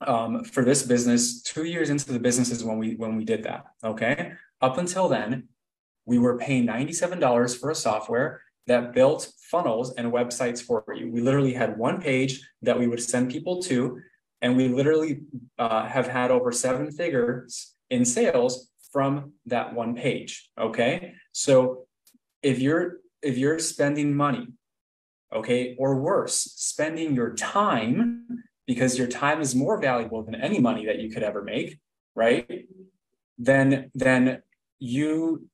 um, 0.00 0.44
for 0.44 0.64
this 0.64 0.82
business 0.82 1.42
two 1.42 1.64
years 1.64 1.90
into 1.90 2.12
the 2.12 2.18
business 2.18 2.50
is 2.50 2.64
when 2.64 2.78
we 2.78 2.94
when 2.96 3.16
we 3.16 3.24
did 3.24 3.44
that 3.44 3.64
okay? 3.82 4.32
Up 4.60 4.78
until 4.78 5.08
then 5.08 5.48
we 6.06 6.18
were 6.18 6.36
paying 6.36 6.66
$97 6.66 7.58
for 7.58 7.70
a 7.70 7.74
software 7.74 8.42
that 8.66 8.92
built 8.92 9.30
funnels 9.50 9.94
and 9.94 10.12
websites 10.12 10.62
for 10.62 10.84
you. 10.94 11.10
We 11.10 11.20
literally 11.20 11.52
had 11.52 11.78
one 11.78 12.00
page 12.00 12.40
that 12.62 12.78
we 12.78 12.86
would 12.86 13.02
send 13.02 13.30
people 13.30 13.62
to, 13.62 14.00
and 14.40 14.56
we 14.56 14.68
literally 14.68 15.20
uh, 15.58 15.86
have 15.86 16.08
had 16.08 16.30
over 16.30 16.50
seven 16.52 16.90
figures 16.90 17.74
in 17.90 18.04
sales 18.04 18.70
from 18.92 19.32
that 19.46 19.74
one 19.74 19.94
page. 19.94 20.50
Okay, 20.58 21.14
so 21.32 21.86
if 22.42 22.58
you're 22.58 22.98
if 23.22 23.36
you're 23.38 23.58
spending 23.58 24.14
money, 24.14 24.48
okay, 25.34 25.74
or 25.78 25.96
worse, 26.00 26.36
spending 26.56 27.14
your 27.14 27.34
time 27.34 28.26
because 28.66 28.98
your 28.98 29.08
time 29.08 29.40
is 29.40 29.54
more 29.54 29.80
valuable 29.80 30.22
than 30.22 30.34
any 30.34 30.58
money 30.58 30.86
that 30.86 31.00
you 31.00 31.10
could 31.10 31.22
ever 31.22 31.42
make, 31.42 31.78
right? 32.14 32.66
Then 33.38 33.90
then 33.94 34.42
you 34.78 35.48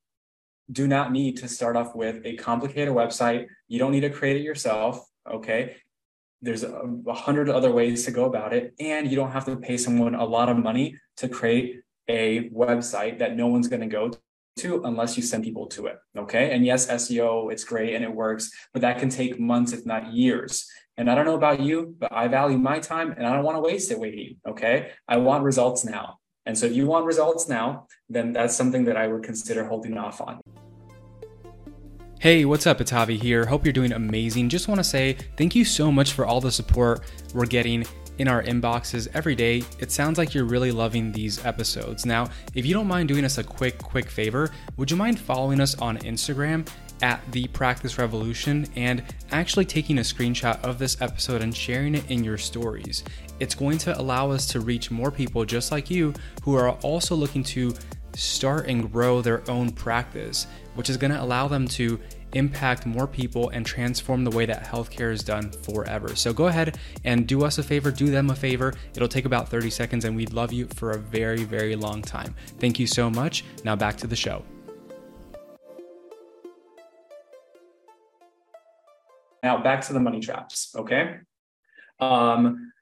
do 0.70 0.86
not 0.86 1.12
need 1.12 1.36
to 1.38 1.48
start 1.48 1.76
off 1.76 1.94
with 1.94 2.24
a 2.24 2.36
complicated 2.36 2.94
website. 2.94 3.46
You 3.68 3.78
don't 3.78 3.92
need 3.92 4.00
to 4.00 4.10
create 4.10 4.36
it 4.36 4.42
yourself. 4.42 5.04
Okay. 5.30 5.76
There's 6.42 6.62
a, 6.62 6.82
a 7.06 7.14
hundred 7.14 7.50
other 7.50 7.70
ways 7.72 8.04
to 8.06 8.10
go 8.10 8.24
about 8.24 8.52
it. 8.52 8.74
And 8.80 9.10
you 9.10 9.16
don't 9.16 9.32
have 9.32 9.44
to 9.46 9.56
pay 9.56 9.76
someone 9.76 10.14
a 10.14 10.24
lot 10.24 10.48
of 10.48 10.56
money 10.56 10.96
to 11.18 11.28
create 11.28 11.80
a 12.08 12.48
website 12.50 13.18
that 13.18 13.36
no 13.36 13.46
one's 13.46 13.68
going 13.68 13.82
to 13.82 13.86
go 13.86 14.10
to 14.58 14.82
unless 14.84 15.16
you 15.16 15.22
send 15.22 15.44
people 15.44 15.66
to 15.66 15.86
it. 15.86 15.98
Okay. 16.16 16.52
And 16.52 16.64
yes, 16.64 16.86
SEO, 16.86 17.52
it's 17.52 17.64
great 17.64 17.94
and 17.94 18.04
it 18.04 18.12
works, 18.12 18.50
but 18.72 18.82
that 18.82 18.98
can 18.98 19.08
take 19.08 19.38
months, 19.38 19.72
if 19.72 19.86
not 19.86 20.12
years. 20.12 20.66
And 20.96 21.10
I 21.10 21.14
don't 21.14 21.24
know 21.24 21.36
about 21.36 21.60
you, 21.60 21.94
but 21.98 22.12
I 22.12 22.28
value 22.28 22.58
my 22.58 22.78
time 22.78 23.12
and 23.12 23.26
I 23.26 23.34
don't 23.34 23.44
want 23.44 23.56
to 23.56 23.62
waste 23.62 23.90
it 23.90 23.98
waiting. 23.98 24.36
Okay. 24.46 24.90
I 25.08 25.16
want 25.18 25.44
results 25.44 25.84
now. 25.84 26.19
And 26.46 26.56
so 26.56 26.66
if 26.66 26.72
you 26.72 26.86
want 26.86 27.04
results 27.04 27.48
now, 27.48 27.86
then 28.08 28.32
that's 28.32 28.56
something 28.56 28.84
that 28.84 28.96
I 28.96 29.06
would 29.06 29.22
consider 29.22 29.64
holding 29.64 29.98
off 29.98 30.20
on. 30.20 30.40
Hey, 32.18 32.44
what's 32.44 32.66
up? 32.66 32.80
It's 32.80 32.92
Javi 32.92 33.20
here. 33.20 33.46
Hope 33.46 33.64
you're 33.64 33.72
doing 33.72 33.92
amazing. 33.92 34.50
Just 34.50 34.68
want 34.68 34.78
to 34.78 34.84
say 34.84 35.16
thank 35.36 35.54
you 35.54 35.64
so 35.64 35.90
much 35.90 36.12
for 36.12 36.26
all 36.26 36.40
the 36.40 36.52
support 36.52 37.02
we're 37.34 37.46
getting 37.46 37.86
in 38.18 38.28
our 38.28 38.42
inboxes 38.42 39.08
every 39.14 39.34
day. 39.34 39.62
It 39.78 39.90
sounds 39.90 40.18
like 40.18 40.34
you're 40.34 40.44
really 40.44 40.72
loving 40.72 41.12
these 41.12 41.42
episodes. 41.46 42.04
Now, 42.04 42.28
if 42.54 42.66
you 42.66 42.74
don't 42.74 42.86
mind 42.86 43.08
doing 43.08 43.24
us 43.24 43.38
a 43.38 43.44
quick, 43.44 43.78
quick 43.78 44.10
favor, 44.10 44.50
would 44.76 44.90
you 44.90 44.96
mind 44.98 45.18
following 45.18 45.60
us 45.60 45.78
on 45.78 45.96
Instagram 45.98 46.68
at 47.02 47.20
the 47.32 47.46
Practice 47.48 47.98
Revolution 47.98 48.66
and 48.76 49.02
actually 49.32 49.64
taking 49.64 49.98
a 49.98 50.02
screenshot 50.02 50.62
of 50.62 50.78
this 50.78 51.00
episode 51.00 51.42
and 51.42 51.54
sharing 51.54 51.94
it 51.94 52.10
in 52.10 52.24
your 52.24 52.38
stories? 52.38 53.04
It's 53.38 53.54
going 53.54 53.78
to 53.78 53.98
allow 53.98 54.30
us 54.30 54.46
to 54.48 54.60
reach 54.60 54.90
more 54.90 55.10
people 55.10 55.44
just 55.44 55.72
like 55.72 55.90
you 55.90 56.14
who 56.42 56.54
are 56.54 56.70
also 56.82 57.14
looking 57.14 57.42
to 57.44 57.74
start 58.14 58.68
and 58.68 58.90
grow 58.92 59.22
their 59.22 59.48
own 59.50 59.70
practice, 59.70 60.46
which 60.74 60.90
is 60.90 60.96
going 60.96 61.12
to 61.12 61.22
allow 61.22 61.48
them 61.48 61.66
to 61.68 61.98
impact 62.34 62.86
more 62.86 63.06
people 63.06 63.48
and 63.50 63.66
transform 63.66 64.24
the 64.24 64.30
way 64.30 64.46
that 64.46 64.64
healthcare 64.64 65.12
is 65.12 65.22
done 65.22 65.50
forever. 65.50 66.14
So 66.14 66.32
go 66.32 66.46
ahead 66.46 66.78
and 67.04 67.26
do 67.26 67.44
us 67.44 67.58
a 67.58 67.62
favor, 67.62 67.90
do 67.90 68.06
them 68.06 68.30
a 68.30 68.36
favor. 68.36 68.74
It'll 68.94 69.08
take 69.08 69.24
about 69.24 69.48
30 69.48 69.70
seconds 69.70 70.04
and 70.04 70.14
we'd 70.14 70.32
love 70.32 70.52
you 70.52 70.66
for 70.66 70.92
a 70.92 70.98
very, 70.98 71.44
very 71.44 71.76
long 71.76 72.02
time. 72.02 72.34
Thank 72.58 72.78
you 72.78 72.86
so 72.86 73.10
much. 73.10 73.44
Now 73.64 73.76
back 73.76 73.96
to 73.98 74.06
the 74.06 74.16
show. 74.16 74.44
Now 79.42 79.62
back 79.62 79.82
to 79.86 79.92
the 79.92 80.00
money 80.00 80.20
traps, 80.20 80.74
okay? 80.76 81.16
Um, 81.98 82.72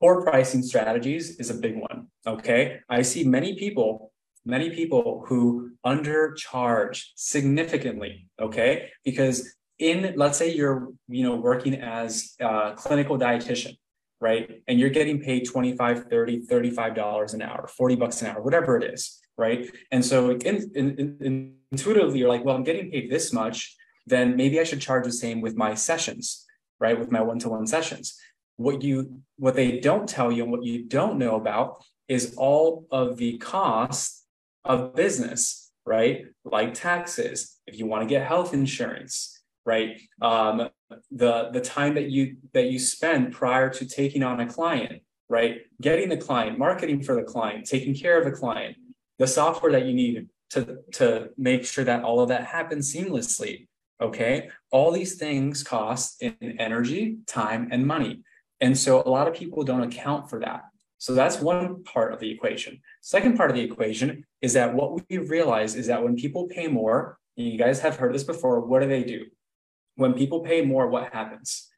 poor 0.00 0.22
pricing 0.22 0.62
strategies 0.62 1.36
is 1.36 1.50
a 1.50 1.54
big 1.54 1.76
one, 1.76 2.08
okay? 2.26 2.80
I 2.88 3.02
see 3.02 3.24
many 3.24 3.56
people 3.56 4.12
many 4.44 4.70
people 4.70 5.24
who 5.26 5.72
undercharge 5.84 7.06
significantly, 7.16 8.28
okay? 8.40 8.90
Because 9.04 9.54
in, 9.78 10.14
let's 10.16 10.38
say 10.38 10.54
you're, 10.54 10.92
you 11.08 11.24
know, 11.24 11.36
working 11.36 11.74
as 11.74 12.34
a 12.40 12.74
clinical 12.76 13.18
dietitian, 13.18 13.76
right? 14.20 14.62
And 14.68 14.78
you're 14.78 14.90
getting 14.90 15.20
paid 15.20 15.46
25, 15.46 16.04
30, 16.08 16.40
35 16.40 16.94
dollars 16.94 17.34
an 17.34 17.42
hour, 17.42 17.66
40 17.66 17.96
bucks 17.96 18.22
an 18.22 18.28
hour, 18.28 18.42
whatever 18.42 18.76
it 18.76 18.84
is, 18.92 19.20
right? 19.36 19.68
And 19.90 20.04
so 20.04 20.30
in, 20.30 20.70
in, 20.74 21.16
in, 21.20 21.54
intuitively 21.72 22.18
you're 22.18 22.28
like, 22.28 22.44
well, 22.44 22.54
I'm 22.54 22.64
getting 22.64 22.90
paid 22.90 23.10
this 23.10 23.32
much, 23.32 23.74
then 24.06 24.36
maybe 24.36 24.60
I 24.60 24.64
should 24.64 24.80
charge 24.80 25.04
the 25.04 25.12
same 25.12 25.40
with 25.40 25.56
my 25.56 25.74
sessions, 25.74 26.44
right? 26.78 26.98
With 26.98 27.10
my 27.10 27.20
one-to-one 27.20 27.66
sessions. 27.66 28.18
What 28.56 28.82
you 28.82 29.20
what 29.36 29.56
they 29.56 29.80
don't 29.80 30.08
tell 30.08 30.30
you 30.30 30.44
and 30.44 30.52
what 30.52 30.64
you 30.64 30.84
don't 30.84 31.18
know 31.18 31.36
about 31.36 31.82
is 32.08 32.34
all 32.36 32.86
of 32.90 33.16
the 33.16 33.38
costs 33.38 34.24
of 34.64 34.94
business, 34.94 35.72
right? 35.84 36.26
Like 36.44 36.74
taxes, 36.74 37.56
if 37.66 37.78
you 37.78 37.86
want 37.86 38.02
to 38.02 38.08
get 38.08 38.26
health 38.26 38.54
insurance, 38.54 39.42
right? 39.64 40.00
Um, 40.20 40.68
the 41.10 41.50
the 41.52 41.60
time 41.60 41.94
that 41.94 42.10
you 42.10 42.36
that 42.52 42.66
you 42.66 42.78
spend 42.78 43.32
prior 43.32 43.70
to 43.70 43.86
taking 43.86 44.22
on 44.22 44.40
a 44.40 44.46
client, 44.46 45.02
right? 45.28 45.62
Getting 45.80 46.08
the 46.08 46.16
client, 46.16 46.58
marketing 46.58 47.02
for 47.02 47.14
the 47.14 47.22
client, 47.22 47.66
taking 47.66 47.94
care 47.94 48.18
of 48.18 48.24
the 48.24 48.32
client, 48.32 48.76
the 49.18 49.26
software 49.26 49.72
that 49.72 49.86
you 49.86 49.94
need 49.94 50.28
to 50.50 50.78
to 50.92 51.30
make 51.36 51.64
sure 51.64 51.84
that 51.84 52.04
all 52.04 52.20
of 52.20 52.28
that 52.28 52.44
happens 52.44 52.94
seamlessly. 52.94 53.66
Okay, 54.00 54.50
all 54.70 54.90
these 54.90 55.14
things 55.14 55.62
cost 55.62 56.20
in 56.20 56.56
energy, 56.58 57.18
time, 57.26 57.68
and 57.70 57.86
money, 57.86 58.22
and 58.60 58.76
so 58.76 59.02
a 59.04 59.08
lot 59.08 59.28
of 59.28 59.34
people 59.34 59.62
don't 59.62 59.82
account 59.82 60.28
for 60.28 60.40
that. 60.40 60.64
So 60.98 61.14
that's 61.14 61.40
one 61.40 61.84
part 61.84 62.12
of 62.12 62.18
the 62.18 62.30
equation. 62.30 62.80
Second 63.02 63.36
part 63.36 63.50
of 63.50 63.56
the 63.56 63.62
equation 63.62 64.24
is 64.40 64.54
that 64.54 64.74
what 64.74 65.08
we 65.08 65.18
realize 65.18 65.74
is 65.74 65.86
that 65.88 66.02
when 66.02 66.16
people 66.16 66.46
pay 66.46 66.66
more, 66.66 67.18
you 67.36 67.58
guys 67.58 67.80
have 67.80 67.96
heard 67.96 68.14
this 68.14 68.24
before, 68.24 68.60
what 68.60 68.80
do 68.80 68.88
they 68.88 69.04
do? 69.04 69.26
When 69.96 70.14
people 70.14 70.40
pay 70.40 70.62
more, 70.62 70.88
what 70.88 71.12
happens? 71.12 71.68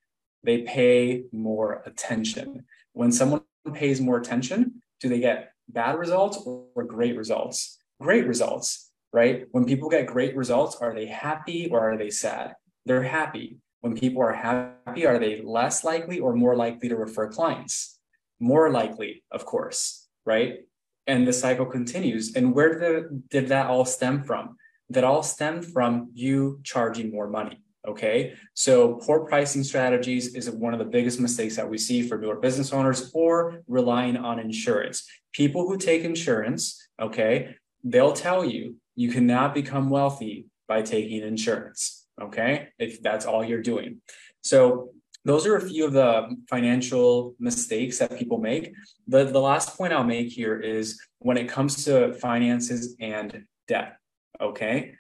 They 0.45 0.63
pay 0.63 1.25
more 1.33 1.83
attention. 1.87 2.67
When 2.93 3.11
someone 3.11 3.43
pays 3.75 4.01
more 4.01 4.19
attention, 4.19 4.81
do 5.01 5.09
they 5.09 5.19
get 5.19 5.53
bad 5.69 5.99
results 5.99 6.39
or 6.47 6.85
great 6.85 7.17
results? 7.17 7.79
Great 8.01 8.27
results, 8.27 8.86
right? 9.17 9.47
When 9.51 9.65
people 9.65 9.89
get 9.89 10.07
great 10.07 10.37
results, 10.37 10.77
are 10.83 10.93
they 10.95 11.07
happy 11.07 11.71
or 11.73 11.81
are 11.81 11.97
they 11.97 12.11
sad? 12.11 12.55
They're 12.85 13.03
happy. 13.19 13.57
When 13.81 13.97
people 13.97 14.21
are 14.21 14.35
happy, 14.35 15.07
are 15.07 15.19
they 15.19 15.41
less 15.41 15.85
likely 15.85 16.19
or 16.19 16.35
more 16.35 16.55
likely 16.55 16.91
to 16.91 16.97
refer 16.97 17.27
clients? 17.29 17.99
More 18.41 18.71
likely, 18.71 19.25
of 19.31 19.47
course, 19.47 20.07
right? 20.27 20.59
And 21.07 21.27
the 21.27 21.33
cycle 21.33 21.65
continues. 21.65 22.35
And 22.37 22.55
where 22.55 22.79
did, 22.79 23.31
did 23.31 23.49
that 23.49 23.71
all 23.71 23.87
stem 23.87 24.23
from? 24.23 24.57
That 24.91 25.03
all 25.03 25.23
stemmed 25.23 25.65
from 25.65 26.11
you 26.13 26.61
charging 26.63 27.11
more 27.11 27.27
money. 27.27 27.63
Okay. 27.89 28.35
So 28.53 28.97
poor 28.97 29.21
pricing 29.21 29.65
strategies 29.65 30.35
is 30.35 30.51
one 30.51 30.75
of 30.75 30.79
the 30.79 30.93
biggest 30.97 31.21
mistakes 31.21 31.57
that 31.57 31.71
we 31.71 31.79
see 31.79 32.03
for 32.03 32.19
newer 32.19 32.37
business 32.37 32.71
owners 32.71 33.11
or 33.15 33.63
relying 33.67 34.19
on 34.19 34.39
insurance. 34.39 35.09
People 35.33 35.67
who 35.67 35.79
take 35.79 36.03
insurance, 36.03 36.61
okay, 37.01 37.55
they'll 37.83 38.13
tell 38.13 38.45
you 38.45 38.77
you 38.97 39.11
cannot 39.11 39.55
become 39.55 39.91
wealthy 39.91 40.47
by 40.67 40.83
taking 40.83 41.23
insurance. 41.23 42.07
Okay. 42.21 42.69
If 42.79 43.03
that's 43.03 43.27
all 43.27 43.45
you're 43.45 43.63
doing. 43.63 44.01
So 44.43 44.91
those 45.25 45.45
are 45.47 45.57
a 45.57 45.61
few 45.61 45.85
of 45.85 45.93
the 45.93 46.37
financial 46.49 47.35
mistakes 47.39 47.99
that 47.99 48.17
people 48.17 48.39
make. 48.39 48.73
The, 49.09 49.25
the 49.25 49.41
last 49.41 49.77
point 49.77 49.93
I'll 49.93 50.05
make 50.05 50.29
here 50.29 50.59
is 50.59 51.01
when 51.19 51.37
it 51.37 51.49
comes 51.49 51.85
to 51.85 52.15
finances 52.15 52.95
and 53.01 53.45
debt. 53.67 53.97
Okay. 54.41 54.95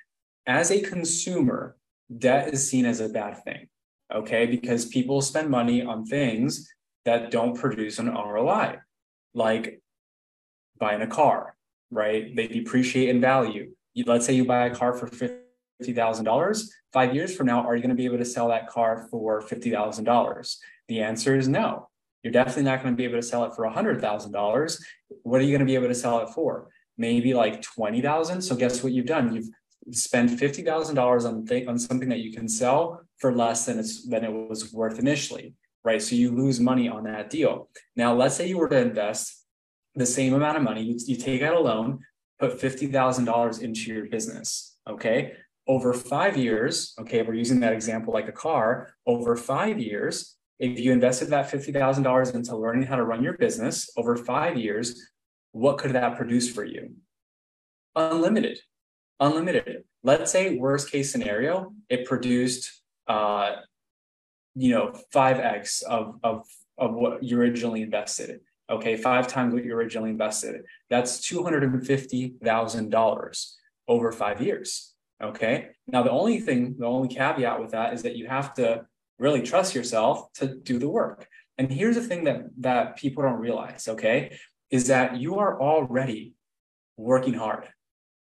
As 0.46 0.70
a 0.70 0.80
consumer, 0.80 1.76
debt 2.18 2.52
is 2.52 2.68
seen 2.68 2.86
as 2.86 3.00
a 3.00 3.08
bad 3.08 3.42
thing, 3.44 3.68
okay? 4.12 4.46
Because 4.46 4.86
people 4.86 5.20
spend 5.20 5.48
money 5.48 5.82
on 5.82 6.04
things 6.04 6.68
that 7.04 7.30
don't 7.30 7.56
produce 7.56 7.98
an 7.98 8.12
ROI, 8.12 8.78
like 9.32 9.80
buying 10.78 11.02
a 11.02 11.06
car, 11.06 11.56
right? 11.90 12.34
They 12.34 12.48
depreciate 12.48 13.08
in 13.10 13.20
value. 13.20 13.75
You, 13.96 14.04
let's 14.06 14.26
say 14.26 14.34
you 14.34 14.44
buy 14.44 14.66
a 14.66 14.74
car 14.74 14.92
for 14.92 15.08
$50,000. 15.08 16.68
Five 16.92 17.14
years 17.14 17.34
from 17.34 17.46
now, 17.46 17.62
are 17.66 17.74
you 17.74 17.80
going 17.80 17.88
to 17.88 17.96
be 17.96 18.04
able 18.04 18.18
to 18.18 18.26
sell 18.26 18.48
that 18.48 18.68
car 18.68 19.08
for 19.10 19.40
$50,000? 19.40 20.56
The 20.88 21.00
answer 21.00 21.34
is 21.34 21.48
no. 21.48 21.88
You're 22.22 22.32
definitely 22.32 22.64
not 22.64 22.82
going 22.82 22.92
to 22.92 22.96
be 22.96 23.04
able 23.04 23.16
to 23.16 23.22
sell 23.22 23.44
it 23.44 23.54
for 23.56 23.64
$100,000. 23.64 24.82
What 25.22 25.40
are 25.40 25.44
you 25.44 25.50
going 25.50 25.60
to 25.60 25.64
be 25.66 25.76
able 25.76 25.88
to 25.88 25.94
sell 25.94 26.20
it 26.20 26.28
for? 26.28 26.68
Maybe 26.98 27.32
like 27.32 27.62
20,000. 27.62 28.42
So 28.42 28.54
guess 28.54 28.82
what 28.82 28.92
you've 28.92 29.06
done? 29.06 29.34
You've 29.34 29.48
spent 29.92 30.36
fifty 30.36 30.62
thousand 30.62 30.96
dollars 30.96 31.24
on 31.24 31.46
th- 31.46 31.68
on 31.68 31.78
something 31.78 32.08
that 32.08 32.18
you 32.18 32.32
can 32.32 32.48
sell 32.48 33.02
for 33.18 33.32
less 33.32 33.66
than 33.66 33.78
it's 33.78 34.04
than 34.08 34.24
it 34.24 34.32
was 34.32 34.72
worth 34.72 34.98
initially, 34.98 35.54
right? 35.84 36.02
So 36.02 36.16
you 36.16 36.32
lose 36.32 36.58
money 36.58 36.88
on 36.88 37.04
that 37.04 37.30
deal. 37.30 37.68
Now, 37.94 38.12
let's 38.12 38.34
say 38.34 38.48
you 38.48 38.58
were 38.58 38.68
to 38.68 38.78
invest 38.78 39.46
the 39.94 40.06
same 40.06 40.34
amount 40.34 40.58
of 40.58 40.62
money, 40.62 40.82
you, 40.82 40.98
you 41.06 41.16
take 41.16 41.42
out 41.42 41.54
a 41.54 41.60
loan, 41.60 42.00
put 42.38 42.60
fifty 42.60 42.86
thousand 42.86 43.24
dollars 43.24 43.58
into 43.58 43.92
your 43.92 44.06
business, 44.06 44.76
okay? 44.88 45.32
Over 45.68 45.92
five 45.92 46.36
years, 46.36 46.94
okay, 47.00 47.22
we're 47.22 47.34
using 47.34 47.60
that 47.60 47.72
example 47.72 48.12
like 48.12 48.28
a 48.28 48.32
car. 48.32 48.94
Over 49.06 49.36
five 49.36 49.78
years, 49.80 50.36
if 50.58 50.78
you 50.78 50.92
invested 50.92 51.28
that 51.28 51.50
fifty 51.50 51.72
thousand 51.72 52.04
dollars 52.04 52.30
into 52.30 52.56
learning 52.56 52.84
how 52.84 52.96
to 52.96 53.04
run 53.04 53.22
your 53.22 53.36
business 53.36 53.90
over 53.96 54.16
five 54.16 54.56
years, 54.56 55.10
what 55.52 55.78
could 55.78 55.92
that 55.92 56.16
produce 56.16 56.50
for 56.50 56.64
you? 56.64 56.94
Unlimited, 57.94 58.58
unlimited. 59.20 59.84
Let's 60.02 60.30
say 60.30 60.56
worst 60.56 60.90
case 60.90 61.10
scenario, 61.10 61.72
it 61.88 62.04
produced 62.06 62.82
uh, 63.08 63.56
you 64.56 64.70
know, 64.70 64.92
5x 65.14 65.82
of, 65.82 66.18
of, 66.24 66.46
of 66.78 66.94
what 66.94 67.22
you 67.22 67.38
originally 67.38 67.82
invested. 67.82 68.40
Okay, 68.68 68.96
five 68.96 69.28
times 69.28 69.54
what 69.54 69.64
you 69.64 69.72
originally 69.74 70.10
invested. 70.10 70.62
That's 70.90 71.20
$250,000 71.30 73.52
over 73.88 74.12
five 74.12 74.42
years. 74.42 74.92
Okay. 75.22 75.68
Now, 75.86 76.02
the 76.02 76.10
only 76.10 76.40
thing, 76.40 76.74
the 76.78 76.86
only 76.86 77.08
caveat 77.08 77.60
with 77.60 77.70
that 77.70 77.94
is 77.94 78.02
that 78.02 78.16
you 78.16 78.26
have 78.26 78.54
to 78.54 78.84
really 79.18 79.42
trust 79.42 79.74
yourself 79.74 80.32
to 80.34 80.56
do 80.56 80.78
the 80.78 80.88
work. 80.88 81.28
And 81.58 81.72
here's 81.72 81.94
the 81.94 82.02
thing 82.02 82.24
that, 82.24 82.42
that 82.58 82.96
people 82.96 83.22
don't 83.22 83.40
realize, 83.40 83.88
okay, 83.88 84.38
is 84.70 84.88
that 84.88 85.16
you 85.16 85.38
are 85.38 85.60
already 85.60 86.34
working 86.96 87.34
hard. 87.34 87.68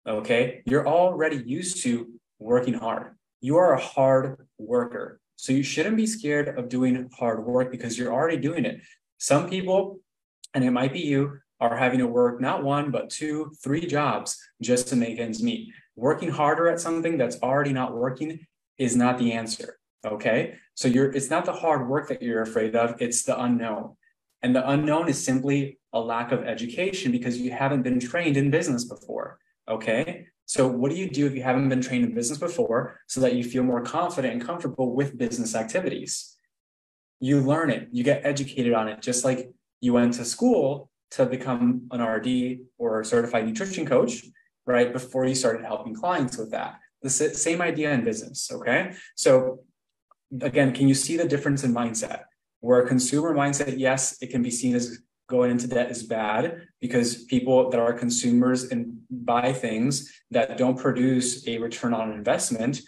Okay. 0.06 0.62
You're 0.66 0.88
already 0.88 1.42
used 1.46 1.84
to 1.84 2.12
working 2.40 2.74
hard. 2.74 3.16
You 3.40 3.58
are 3.58 3.74
a 3.74 3.82
hard 3.82 4.48
worker. 4.58 5.22
So 5.36 5.54
you 5.54 5.64
shouldn't 5.64 5.98
be 5.98 6.06
scared 6.06 6.58
of 6.58 6.70
doing 6.70 7.10
hard 7.18 7.46
work 7.46 7.72
because 7.72 7.98
you're 7.98 8.14
already 8.14 8.38
doing 8.38 8.66
it. 8.66 8.82
Some 9.18 9.50
people, 9.50 10.00
and 10.54 10.64
it 10.64 10.72
might 10.72 10.94
be 10.94 11.02
you, 11.02 11.40
are 11.60 11.78
having 11.78 12.00
to 12.00 12.08
work 12.08 12.42
not 12.42 12.64
one, 12.64 12.92
but 12.92 13.10
two, 13.10 13.52
three 13.64 13.86
jobs 13.86 14.38
just 14.62 14.88
to 14.90 14.96
make 14.96 15.20
ends 15.20 15.42
meet. 15.42 15.74
Working 15.96 16.30
harder 16.30 16.68
at 16.68 16.80
something 16.80 17.18
that's 17.18 17.42
already 17.42 17.72
not 17.72 17.96
working 17.96 18.46
is 18.78 18.96
not 18.96 19.18
the 19.18 19.32
answer. 19.32 19.80
Okay. 20.06 20.56
So 20.76 20.88
you're 20.88 21.12
it's 21.12 21.30
not 21.30 21.46
the 21.46 21.54
hard 21.54 21.88
work 21.88 22.10
that 22.10 22.22
you're 22.22 22.42
afraid 22.42 22.76
of, 22.76 23.02
it's 23.02 23.24
the 23.24 23.40
unknown. 23.42 23.96
And 24.42 24.54
the 24.54 24.68
unknown 24.70 25.08
is 25.08 25.24
simply 25.24 25.80
a 25.94 26.00
lack 26.00 26.34
of 26.34 26.44
education 26.44 27.12
because 27.12 27.38
you 27.38 27.52
haven't 27.52 27.84
been 27.84 28.00
trained 28.00 28.36
in 28.36 28.52
business 28.52 28.84
before. 28.84 29.40
Okay. 29.70 30.28
So, 30.46 30.68
what 30.68 30.92
do 30.92 30.98
you 30.98 31.10
do 31.10 31.26
if 31.26 31.34
you 31.34 31.44
haven't 31.44 31.70
been 31.70 31.82
trained 31.82 32.04
in 32.04 32.14
business 32.14 32.38
before 32.38 33.00
so 33.08 33.22
that 33.22 33.36
you 33.36 33.44
feel 33.46 33.64
more 33.64 33.82
confident 33.82 34.34
and 34.34 34.44
comfortable 34.46 34.94
with 34.94 35.18
business 35.18 35.56
activities? 35.56 36.36
You 37.22 37.40
learn 37.40 37.70
it, 37.70 37.88
you 37.94 38.04
get 38.04 38.26
educated 38.26 38.74
on 38.74 38.90
it, 38.90 39.02
just 39.02 39.24
like 39.24 39.54
you 39.84 39.92
went 39.92 40.14
to 40.14 40.24
school 40.24 40.90
to 41.12 41.26
become 41.26 41.90
an 41.92 42.02
RD 42.02 42.30
or 42.78 43.02
a 43.02 43.06
certified 43.06 43.46
nutrition 43.46 43.86
coach, 43.86 44.24
right? 44.66 44.94
Before 44.94 45.26
you 45.26 45.36
started 45.36 45.66
helping 45.66 45.94
clients 45.94 46.38
with 46.38 46.52
that. 46.52 46.80
The 47.02 47.10
same 47.10 47.62
idea 47.62 47.92
in 47.92 48.06
business. 48.06 48.50
Okay. 48.50 48.94
So, 49.16 49.60
again, 50.40 50.74
can 50.74 50.88
you 50.88 50.94
see 50.94 51.18
the 51.18 51.28
difference 51.28 51.66
in 51.66 51.74
mindset? 51.74 52.22
Where 52.62 52.80
a 52.80 52.88
consumer 52.88 53.36
mindset, 53.36 53.78
yes, 53.78 54.18
it 54.22 54.30
can 54.32 54.42
be 54.42 54.52
seen 54.52 54.74
as 54.74 55.00
going 55.28 55.52
into 55.52 55.68
debt 55.68 55.92
is 55.92 56.04
bad 56.04 56.62
because 56.80 57.26
people 57.26 57.70
that 57.70 57.80
are 57.80 57.92
consumers 57.92 58.64
and 58.72 59.00
buy 59.10 59.52
things 59.52 60.10
that 60.32 60.58
don't 60.58 60.78
produce 60.78 61.46
a 61.46 61.58
return 61.58 61.94
on 61.94 62.14
investment. 62.14 62.80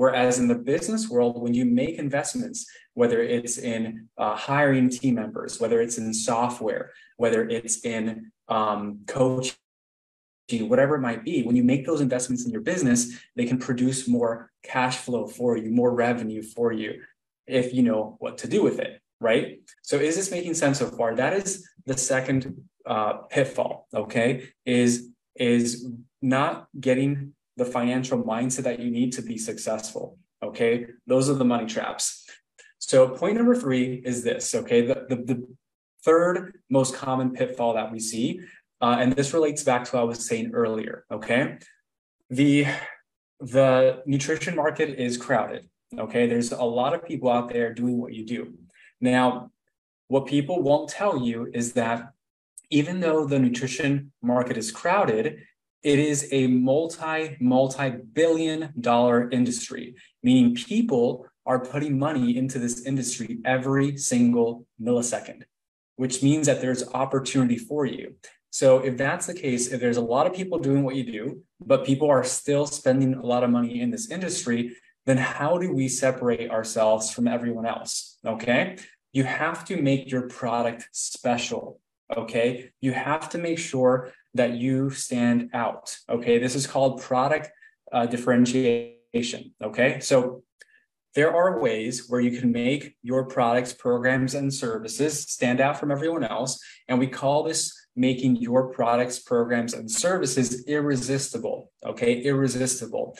Whereas 0.00 0.38
in 0.38 0.48
the 0.48 0.54
business 0.54 1.10
world, 1.10 1.42
when 1.42 1.52
you 1.52 1.66
make 1.66 1.98
investments, 1.98 2.64
whether 2.94 3.20
it's 3.20 3.58
in 3.58 4.08
uh, 4.16 4.34
hiring 4.34 4.88
team 4.88 5.16
members, 5.16 5.60
whether 5.60 5.82
it's 5.82 5.98
in 5.98 6.14
software, 6.14 6.92
whether 7.18 7.46
it's 7.46 7.84
in 7.84 8.32
um, 8.48 9.00
coaching, 9.06 9.58
whatever 10.72 10.94
it 10.94 11.02
might 11.02 11.22
be, 11.22 11.42
when 11.42 11.54
you 11.54 11.62
make 11.62 11.84
those 11.84 12.00
investments 12.00 12.46
in 12.46 12.50
your 12.50 12.62
business, 12.62 13.14
they 13.36 13.44
can 13.44 13.58
produce 13.58 14.08
more 14.08 14.50
cash 14.62 14.96
flow 14.96 15.26
for 15.26 15.58
you, 15.58 15.70
more 15.70 15.92
revenue 15.92 16.42
for 16.42 16.72
you, 16.72 17.02
if 17.46 17.74
you 17.74 17.82
know 17.82 18.16
what 18.20 18.38
to 18.38 18.48
do 18.48 18.62
with 18.62 18.78
it 18.78 19.02
right? 19.22 19.60
So 19.82 19.96
is 19.96 20.16
this 20.16 20.30
making 20.30 20.54
sense 20.54 20.78
so 20.78 20.86
far? 20.86 21.14
That 21.14 21.34
is 21.34 21.68
the 21.84 21.98
second 21.98 22.64
uh, 22.86 23.12
pitfall, 23.28 23.86
okay? 23.94 24.48
Is 24.64 25.10
is 25.36 25.86
not 26.22 26.68
getting 26.80 27.34
the 27.56 27.64
financial 27.64 28.22
mindset 28.22 28.64
that 28.64 28.80
you 28.80 28.90
need 28.90 29.12
to 29.12 29.22
be 29.22 29.36
successful. 29.36 30.18
Okay. 30.42 30.86
Those 31.06 31.28
are 31.28 31.34
the 31.34 31.44
money 31.44 31.66
traps. 31.66 32.26
So, 32.78 33.08
point 33.08 33.36
number 33.36 33.54
three 33.54 34.02
is 34.04 34.22
this. 34.22 34.54
Okay. 34.54 34.86
The, 34.86 35.06
the, 35.08 35.16
the 35.16 35.46
third 36.04 36.60
most 36.70 36.94
common 36.94 37.32
pitfall 37.32 37.74
that 37.74 37.92
we 37.92 38.00
see, 38.00 38.40
uh, 38.80 38.96
and 38.98 39.12
this 39.12 39.34
relates 39.34 39.62
back 39.62 39.84
to 39.84 39.96
what 39.96 40.00
I 40.02 40.04
was 40.04 40.26
saying 40.26 40.52
earlier. 40.54 41.04
Okay. 41.10 41.58
The 42.30 42.66
the 43.40 44.02
nutrition 44.06 44.54
market 44.54 44.98
is 44.98 45.16
crowded. 45.16 45.68
Okay. 45.98 46.26
There's 46.26 46.52
a 46.52 46.62
lot 46.62 46.94
of 46.94 47.04
people 47.04 47.30
out 47.30 47.48
there 47.50 47.74
doing 47.74 47.98
what 47.98 48.14
you 48.14 48.24
do. 48.24 48.54
Now, 49.00 49.50
what 50.08 50.26
people 50.26 50.62
won't 50.62 50.88
tell 50.88 51.22
you 51.22 51.50
is 51.52 51.72
that 51.74 52.10
even 52.70 53.00
though 53.00 53.26
the 53.26 53.38
nutrition 53.38 54.12
market 54.22 54.56
is 54.56 54.70
crowded, 54.70 55.42
it 55.82 55.98
is 55.98 56.28
a 56.30 56.46
multi, 56.46 57.36
multi 57.40 57.90
billion 57.90 58.72
dollar 58.78 59.30
industry, 59.30 59.94
meaning 60.22 60.54
people 60.54 61.26
are 61.46 61.64
putting 61.64 61.98
money 61.98 62.36
into 62.36 62.58
this 62.58 62.86
industry 62.86 63.38
every 63.44 63.96
single 63.96 64.66
millisecond, 64.80 65.42
which 65.96 66.22
means 66.22 66.46
that 66.46 66.60
there's 66.60 66.86
opportunity 66.90 67.56
for 67.56 67.86
you. 67.86 68.14
So 68.50 68.78
if 68.78 68.96
that's 68.96 69.26
the 69.26 69.34
case, 69.34 69.68
if 69.68 69.80
there's 69.80 69.96
a 69.96 70.02
lot 70.02 70.26
of 70.26 70.34
people 70.34 70.58
doing 70.58 70.82
what 70.82 70.96
you 70.96 71.04
do, 71.04 71.42
but 71.60 71.86
people 71.86 72.10
are 72.10 72.24
still 72.24 72.66
spending 72.66 73.14
a 73.14 73.24
lot 73.24 73.44
of 73.44 73.50
money 73.50 73.80
in 73.80 73.90
this 73.90 74.10
industry, 74.10 74.76
then 75.06 75.16
how 75.16 75.56
do 75.58 75.72
we 75.72 75.88
separate 75.88 76.50
ourselves 76.50 77.10
from 77.10 77.26
everyone 77.26 77.66
else? 77.66 78.18
Okay. 78.26 78.76
You 79.12 79.24
have 79.24 79.64
to 79.66 79.80
make 79.80 80.10
your 80.10 80.28
product 80.28 80.88
special. 80.92 81.79
Okay. 82.16 82.70
You 82.80 82.92
have 82.92 83.28
to 83.30 83.38
make 83.38 83.58
sure 83.58 84.12
that 84.34 84.54
you 84.54 84.90
stand 84.90 85.50
out. 85.54 85.96
Okay. 86.08 86.38
This 86.38 86.54
is 86.54 86.66
called 86.66 87.00
product 87.00 87.50
uh, 87.92 88.06
differentiation. 88.06 89.54
Okay. 89.62 90.00
So 90.00 90.42
there 91.14 91.34
are 91.34 91.60
ways 91.60 92.08
where 92.08 92.20
you 92.20 92.38
can 92.38 92.52
make 92.52 92.96
your 93.02 93.24
products, 93.26 93.72
programs, 93.72 94.34
and 94.34 94.52
services 94.52 95.22
stand 95.22 95.60
out 95.60 95.78
from 95.78 95.90
everyone 95.90 96.22
else. 96.22 96.62
And 96.88 96.98
we 96.98 97.08
call 97.08 97.42
this 97.42 97.76
making 97.96 98.36
your 98.36 98.68
products, 98.68 99.18
programs, 99.18 99.74
and 99.74 99.90
services 99.90 100.64
irresistible. 100.66 101.72
Okay, 101.84 102.22
irresistible. 102.22 103.16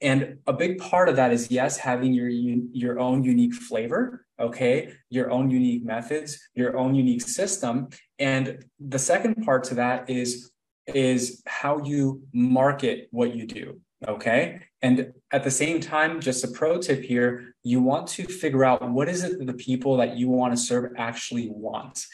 And 0.00 0.38
a 0.46 0.52
big 0.52 0.78
part 0.78 1.08
of 1.08 1.16
that 1.16 1.32
is 1.32 1.50
yes, 1.50 1.76
having 1.76 2.12
your 2.12 2.28
your 2.28 2.98
own 3.00 3.24
unique 3.24 3.54
flavor, 3.54 4.24
okay, 4.38 4.92
your 5.10 5.30
own 5.30 5.50
unique 5.50 5.84
methods, 5.84 6.38
your 6.54 6.76
own 6.76 6.94
unique 6.94 7.22
system. 7.22 7.88
And 8.18 8.64
the 8.78 8.98
second 8.98 9.44
part 9.44 9.64
to 9.64 9.74
that 9.76 10.08
is 10.08 10.52
is 10.86 11.42
how 11.46 11.82
you 11.82 12.22
market 12.32 13.08
what 13.10 13.34
you 13.34 13.46
do. 13.46 13.80
Okay. 14.06 14.60
And 14.80 15.12
at 15.32 15.42
the 15.42 15.50
same 15.50 15.80
time, 15.80 16.20
just 16.20 16.44
a 16.44 16.48
pro 16.48 16.78
tip 16.78 17.02
here, 17.02 17.54
you 17.64 17.80
want 17.80 18.06
to 18.08 18.24
figure 18.24 18.64
out 18.64 18.88
what 18.88 19.08
is 19.08 19.24
it 19.24 19.38
that 19.38 19.46
the 19.46 19.54
people 19.54 19.96
that 19.96 20.16
you 20.16 20.28
want 20.28 20.52
to 20.52 20.56
serve 20.56 20.92
actually 20.96 21.48
want. 21.50 22.06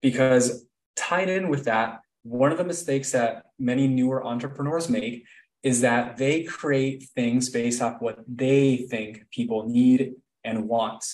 Because 0.00 0.64
tied 0.96 1.28
in 1.28 1.48
with 1.48 1.64
that, 1.66 2.00
one 2.22 2.50
of 2.50 2.58
the 2.58 2.64
mistakes 2.64 3.12
that 3.12 3.44
many 3.58 3.86
newer 3.86 4.24
entrepreneurs 4.24 4.88
make 4.88 5.24
is 5.62 5.80
that 5.80 6.16
they 6.16 6.44
create 6.44 7.04
things 7.14 7.50
based 7.50 7.82
off 7.82 8.00
what 8.00 8.18
they 8.28 8.76
think 8.76 9.26
people 9.30 9.68
need 9.68 10.14
and 10.44 10.68
want. 10.68 11.04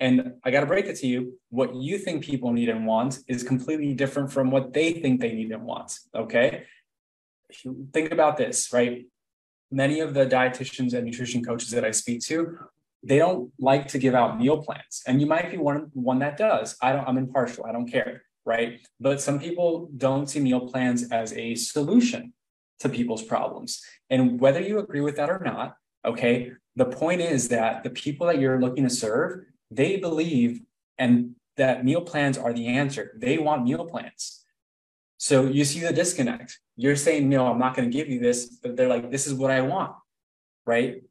And 0.00 0.34
I 0.44 0.52
got 0.52 0.60
to 0.60 0.66
break 0.66 0.86
it 0.86 0.96
to 0.96 1.06
you 1.06 1.38
what 1.50 1.74
you 1.74 1.98
think 1.98 2.22
people 2.22 2.52
need 2.52 2.68
and 2.68 2.86
want 2.86 3.18
is 3.26 3.42
completely 3.42 3.94
different 3.94 4.30
from 4.30 4.50
what 4.50 4.72
they 4.72 4.92
think 4.92 5.20
they 5.20 5.32
need 5.32 5.50
and 5.50 5.64
want. 5.64 5.98
Okay. 6.14 6.64
Think 7.92 8.12
about 8.12 8.36
this, 8.36 8.72
right? 8.72 9.06
Many 9.70 10.00
of 10.00 10.14
the 10.14 10.26
dietitians 10.26 10.94
and 10.94 11.04
nutrition 11.04 11.44
coaches 11.44 11.70
that 11.70 11.84
I 11.84 11.90
speak 11.90 12.20
to, 12.26 12.56
they 13.02 13.18
don't 13.18 13.52
like 13.58 13.88
to 13.88 13.98
give 13.98 14.14
out 14.14 14.38
meal 14.38 14.62
plans. 14.62 15.02
And 15.06 15.20
you 15.20 15.26
might 15.26 15.50
be 15.50 15.56
one, 15.56 15.90
one 15.94 16.20
that 16.20 16.36
does. 16.36 16.76
I 16.80 16.92
don't, 16.92 17.06
I'm 17.08 17.18
impartial. 17.18 17.66
I 17.66 17.72
don't 17.72 17.90
care 17.90 18.22
right? 18.48 18.80
But 18.98 19.20
some 19.20 19.38
people 19.38 19.90
don't 19.94 20.26
see 20.26 20.40
meal 20.40 20.60
plans 20.60 21.12
as 21.12 21.34
a 21.34 21.54
solution 21.54 22.32
to 22.80 22.88
people's 22.88 23.22
problems. 23.22 23.82
And 24.10 24.40
whether 24.40 24.60
you 24.60 24.78
agree 24.78 25.00
with 25.00 25.16
that 25.16 25.30
or 25.30 25.40
not, 25.44 25.76
okay, 26.04 26.52
the 26.76 26.84
point 26.86 27.20
is 27.20 27.48
that 27.48 27.82
the 27.82 27.90
people 27.90 28.26
that 28.26 28.40
you're 28.40 28.60
looking 28.60 28.84
to 28.84 28.90
serve, 28.90 29.44
they 29.70 29.96
believe 29.96 30.60
and 30.96 31.34
that 31.56 31.84
meal 31.84 32.00
plans 32.00 32.38
are 32.38 32.52
the 32.52 32.68
answer. 32.68 33.12
They 33.16 33.38
want 33.38 33.64
meal 33.64 33.84
plans. 33.84 34.44
So 35.18 35.46
you 35.46 35.64
see 35.64 35.80
the 35.80 35.92
disconnect. 35.92 36.60
You're 36.76 36.96
saying, 36.96 37.28
no, 37.28 37.48
I'm 37.48 37.58
not 37.58 37.74
going 37.74 37.90
to 37.90 37.96
give 37.96 38.08
you 38.08 38.20
this, 38.20 38.46
but 38.62 38.76
they're 38.76 38.88
like, 38.88 39.10
this 39.10 39.26
is 39.26 39.34
what 39.34 39.50
I 39.50 39.60
want, 39.62 39.92
right? 40.64 41.02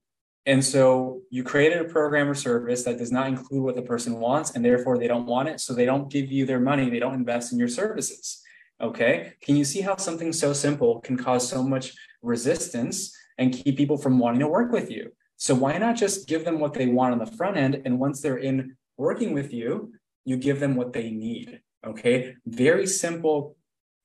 And 0.45 0.63
so 0.63 1.23
you 1.29 1.43
created 1.43 1.81
a 1.81 1.89
program 1.89 2.29
or 2.29 2.33
service 2.33 2.83
that 2.83 2.97
does 2.97 3.11
not 3.11 3.27
include 3.27 3.63
what 3.63 3.75
the 3.75 3.81
person 3.81 4.17
wants, 4.17 4.51
and 4.51 4.63
therefore 4.63 4.97
they 4.97 5.09
don't 5.09 5.25
want 5.25 5.49
it. 5.49 5.59
So 5.59 5.73
they 5.73 5.83
don't 5.83 6.09
give 6.09 6.31
you 6.31 6.45
their 6.45 6.61
money, 6.61 6.89
they 6.89 6.99
don't 6.99 7.15
invest 7.15 7.51
in 7.51 7.59
your 7.59 7.67
services. 7.67 8.41
Okay. 8.79 9.33
Can 9.41 9.55
you 9.55 9.65
see 9.65 9.81
how 9.81 9.95
something 9.95 10.31
so 10.31 10.53
simple 10.53 10.99
can 11.01 11.17
cause 11.17 11.47
so 11.47 11.63
much 11.63 11.93
resistance 12.21 13.15
and 13.37 13.53
keep 13.53 13.77
people 13.77 13.97
from 13.97 14.19
wanting 14.19 14.41
to 14.41 14.47
work 14.47 14.71
with 14.71 14.91
you? 14.91 15.11
So 15.37 15.55
why 15.55 15.77
not 15.77 15.95
just 15.95 16.27
give 16.27 16.45
them 16.45 16.59
what 16.59 16.73
they 16.73 16.87
want 16.87 17.13
on 17.13 17.19
the 17.19 17.37
front 17.37 17.57
end? 17.57 17.81
And 17.85 17.99
once 17.99 18.21
they're 18.21 18.37
in 18.37 18.75
working 18.97 19.33
with 19.33 19.53
you, 19.53 19.93
you 20.25 20.37
give 20.37 20.59
them 20.59 20.75
what 20.75 20.93
they 20.93 21.09
need. 21.09 21.61
Okay. 21.85 22.35
Very 22.45 22.87
simple 22.87 23.55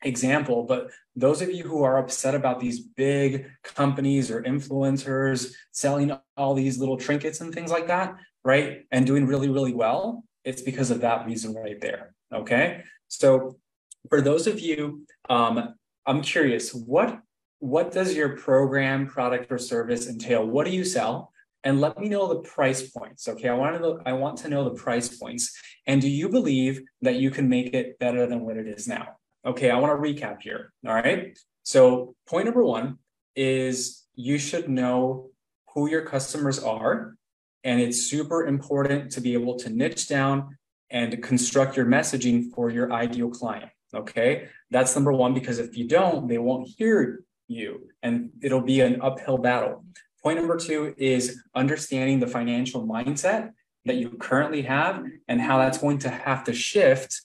example, 0.04 0.64
but 0.64 0.90
those 1.14 1.42
of 1.42 1.50
you 1.50 1.64
who 1.64 1.82
are 1.82 1.98
upset 1.98 2.35
about 2.35 2.61
these 2.61 2.80
big 2.80 3.46
companies 3.62 4.30
or 4.30 4.42
influencers 4.42 5.52
selling 5.70 6.12
all 6.37 6.54
these 6.54 6.78
little 6.78 6.96
trinkets 6.96 7.40
and 7.40 7.54
things 7.54 7.70
like 7.70 7.87
that, 7.87 8.14
right? 8.44 8.85
And 8.90 9.06
doing 9.06 9.26
really, 9.26 9.48
really 9.48 9.72
well, 9.72 10.24
it's 10.44 10.62
because 10.62 10.90
of 10.90 11.00
that 11.02 11.26
reason 11.26 11.54
right 11.54 11.80
there. 11.80 12.14
Okay. 12.32 12.82
So 13.08 13.56
for 14.09 14.21
those 14.21 14.47
of 14.47 14.61
you, 14.61 15.07
um, 15.29 15.75
I'm 16.07 16.23
curious, 16.23 16.75
what 16.75 17.21
what 17.61 17.93
does 17.93 18.17
your 18.17 18.31
program, 18.31 19.07
product, 19.07 19.53
or 19.53 19.59
service 19.59 20.09
entail? 20.09 20.45
What 20.45 20.67
do 20.67 20.73
you 20.73 20.85
sell? 20.85 21.33
And 21.62 21.81
let 21.81 21.97
me 21.97 22.09
know 22.09 22.27
the 22.27 22.41
price 22.41 22.91
points. 22.91 23.29
Okay. 23.29 23.49
I 23.49 23.55
want 23.55 23.77
to 23.77 23.81
know, 23.81 24.01
I 24.05 24.15
want 24.15 24.38
to 24.38 24.49
know 24.49 24.65
the 24.65 24.75
price 24.75 25.17
points. 25.17 25.57
And 25.87 26.03
do 26.03 26.09
you 26.09 26.29
believe 26.29 26.83
that 27.03 27.17
you 27.17 27.31
can 27.31 27.49
make 27.49 27.73
it 27.73 28.01
better 28.01 28.27
than 28.27 28.41
what 28.41 28.57
it 28.57 28.67
is 28.67 28.88
now? 28.88 29.11
Okay, 29.47 29.71
I 29.71 29.79
want 29.79 29.93
to 29.93 30.09
recap 30.09 30.43
here. 30.43 30.73
All 30.85 30.95
right. 30.95 31.38
So, 31.62 32.17
point 32.27 32.47
number 32.47 32.65
one 32.65 32.99
is 33.37 34.07
you 34.15 34.38
should 34.38 34.69
know 34.69 35.31
who 35.73 35.88
your 35.88 36.03
customers 36.03 36.59
are. 36.59 37.15
And 37.65 37.81
it's 37.81 37.99
super 37.99 38.47
important 38.47 39.12
to 39.12 39.21
be 39.21 39.35
able 39.35 39.57
to 39.61 39.71
niche 39.71 40.09
down 40.09 40.59
and 40.91 41.23
construct 41.23 41.77
your 41.77 41.87
messaging 41.87 42.51
for 42.53 42.71
your 42.71 42.93
ideal 42.93 43.31
client. 43.31 43.71
Okay. 43.94 44.48
That's 44.70 44.94
number 44.94 45.12
one, 45.12 45.35
because 45.35 45.59
if 45.59 45.76
you 45.76 45.87
don't, 45.87 46.28
they 46.28 46.38
won't 46.38 46.68
hear 46.76 47.24
you 47.48 47.88
and 48.02 48.31
it'll 48.42 48.62
be 48.62 48.81
an 48.81 49.00
uphill 49.02 49.38
battle. 49.38 49.85
Point 50.22 50.38
number 50.38 50.57
two 50.57 50.94
is 50.96 51.42
understanding 51.55 52.20
the 52.20 52.26
financial 52.26 52.87
mindset 52.87 53.50
that 53.85 53.96
you 53.96 54.11
currently 54.11 54.62
have 54.62 55.05
and 55.28 55.40
how 55.40 55.59
that's 55.59 55.78
going 55.78 55.98
to 55.98 56.09
have 56.09 56.44
to 56.44 56.55
shift. 56.55 57.20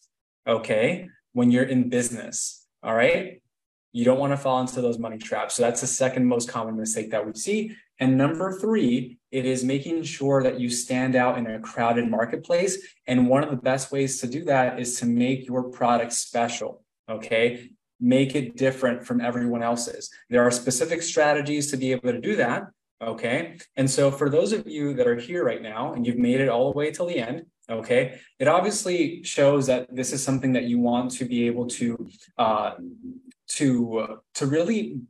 Okay 0.48 1.08
when 1.38 1.52
you're 1.52 1.64
in 1.64 1.88
business. 1.88 2.66
All 2.82 2.96
right. 2.96 3.44
You 3.92 4.04
don't 4.04 4.18
want 4.18 4.34
to 4.34 4.38
fall 4.38 4.60
into 4.60 4.82
those 4.82 4.98
money 4.98 5.20
traps. 5.20 5.54
So 5.54 5.62
that's 5.62 5.82
the 5.82 5.88
second 5.88 6.26
most 6.26 6.50
common 6.50 6.76
mistake 6.76 7.12
that 7.12 7.28
we 7.28 7.34
see. 7.34 7.76
And 8.00 8.18
number 8.18 8.60
three, 8.60 9.18
it 9.32 9.46
is 9.46 9.64
making 9.64 10.04
sure 10.04 10.44
that 10.44 10.60
you 10.60 10.70
stand 10.70 11.16
out 11.16 11.38
in 11.38 11.48
a 11.48 11.60
crowded 11.60 12.10
marketplace. 12.10 12.78
And 13.08 13.28
one 13.28 13.44
of 13.44 13.50
the 13.50 13.58
best 13.58 13.92
ways 13.92 14.22
to 14.22 14.28
do 14.28 14.46
that 14.46 14.80
is 14.80 15.00
to 15.00 15.06
make 15.06 15.48
your 15.48 15.64
product 15.64 16.14
special. 16.14 16.84
Okay. 17.10 17.70
Make 18.00 18.36
it 18.36 18.56
different 18.56 19.06
from 19.06 19.22
everyone 19.22 19.64
else's. 19.64 20.10
There 20.30 20.44
are 20.44 20.52
specific 20.52 21.02
strategies 21.02 21.72
to 21.72 21.78
be 21.78 21.92
able 21.92 22.12
to 22.12 22.22
do 22.22 22.36
that. 22.36 22.68
Okay. 23.02 23.58
And 23.76 23.90
so 23.90 24.12
for 24.12 24.30
those 24.30 24.54
of 24.54 24.68
you 24.68 24.94
that 24.94 25.08
are 25.08 25.16
here 25.16 25.44
right 25.44 25.62
now 25.62 25.94
and 25.94 26.06
you've 26.06 26.18
made 26.18 26.40
it 26.40 26.50
all 26.50 26.72
the 26.72 26.78
way 26.78 26.92
till 26.92 27.08
the 27.08 27.20
end, 27.20 27.46
okay 27.70 28.18
it 28.40 28.48
obviously 28.48 29.22
shows 29.24 29.68
that 29.68 29.94
this 29.94 30.14
is 30.14 30.24
something 30.24 30.54
that 30.54 30.64
you 30.64 30.80
want 30.80 31.12
to 31.12 31.26
be 31.26 31.48
able 31.48 31.68
to 31.68 32.08
uh, 32.38 32.72
to 33.48 34.00
uh, 34.00 34.16
to 34.36 34.46
really 34.46 35.02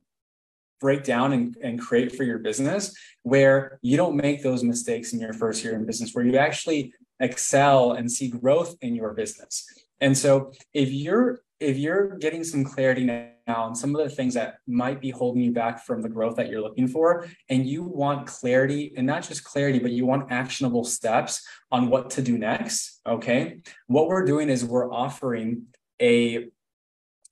break 0.80 1.04
down 1.04 1.34
and, 1.34 1.58
and 1.62 1.80
create 1.80 2.16
for 2.16 2.24
your 2.24 2.40
business 2.40 2.96
where 3.24 3.80
you 3.82 3.98
don't 3.98 4.16
make 4.16 4.44
those 4.44 4.64
mistakes 4.64 5.14
in 5.14 5.20
your 5.20 5.34
first 5.34 5.64
year 5.64 5.76
in 5.76 5.86
business 5.86 6.14
where 6.14 6.26
you 6.26 6.38
actually 6.38 6.94
excel 7.20 7.94
and 7.94 8.12
see 8.12 8.30
growth 8.30 8.76
in 8.82 8.96
your 8.96 9.14
business 9.14 9.66
and 10.02 10.18
so 10.18 10.52
if 10.74 10.92
you're 10.92 11.42
if 11.60 11.78
you're 11.78 12.18
getting 12.18 12.44
some 12.44 12.64
clarity 12.64 13.04
now 13.04 13.32
on 13.48 13.76
some 13.76 13.96
of 13.96 14.04
the 14.04 14.14
things 14.14 14.34
that 14.36 14.60
might 14.68 15.02
be 15.02 15.10
holding 15.10 15.42
you 15.42 15.52
back 15.52 15.84
from 15.84 16.02
the 16.02 16.10
growth 16.10 16.36
that 16.36 16.50
you're 16.50 16.62
looking 16.62 16.88
for, 16.88 17.28
and 17.50 17.66
you 17.66 17.84
want 17.84 18.28
clarity, 18.28 18.94
and 18.96 19.08
not 19.08 19.28
just 19.28 19.44
clarity, 19.44 19.80
but 19.80 19.92
you 19.92 20.06
want 20.06 20.32
actionable 20.32 20.84
steps 20.84 21.46
on 21.72 21.90
what 21.90 22.12
to 22.12 22.22
do 22.22 22.38
next, 22.38 23.02
okay? 23.08 23.62
What 23.88 24.08
we're 24.08 24.26
doing 24.26 24.50
is 24.50 24.64
we're 24.64 24.92
offering 24.92 25.68
a 26.02 26.48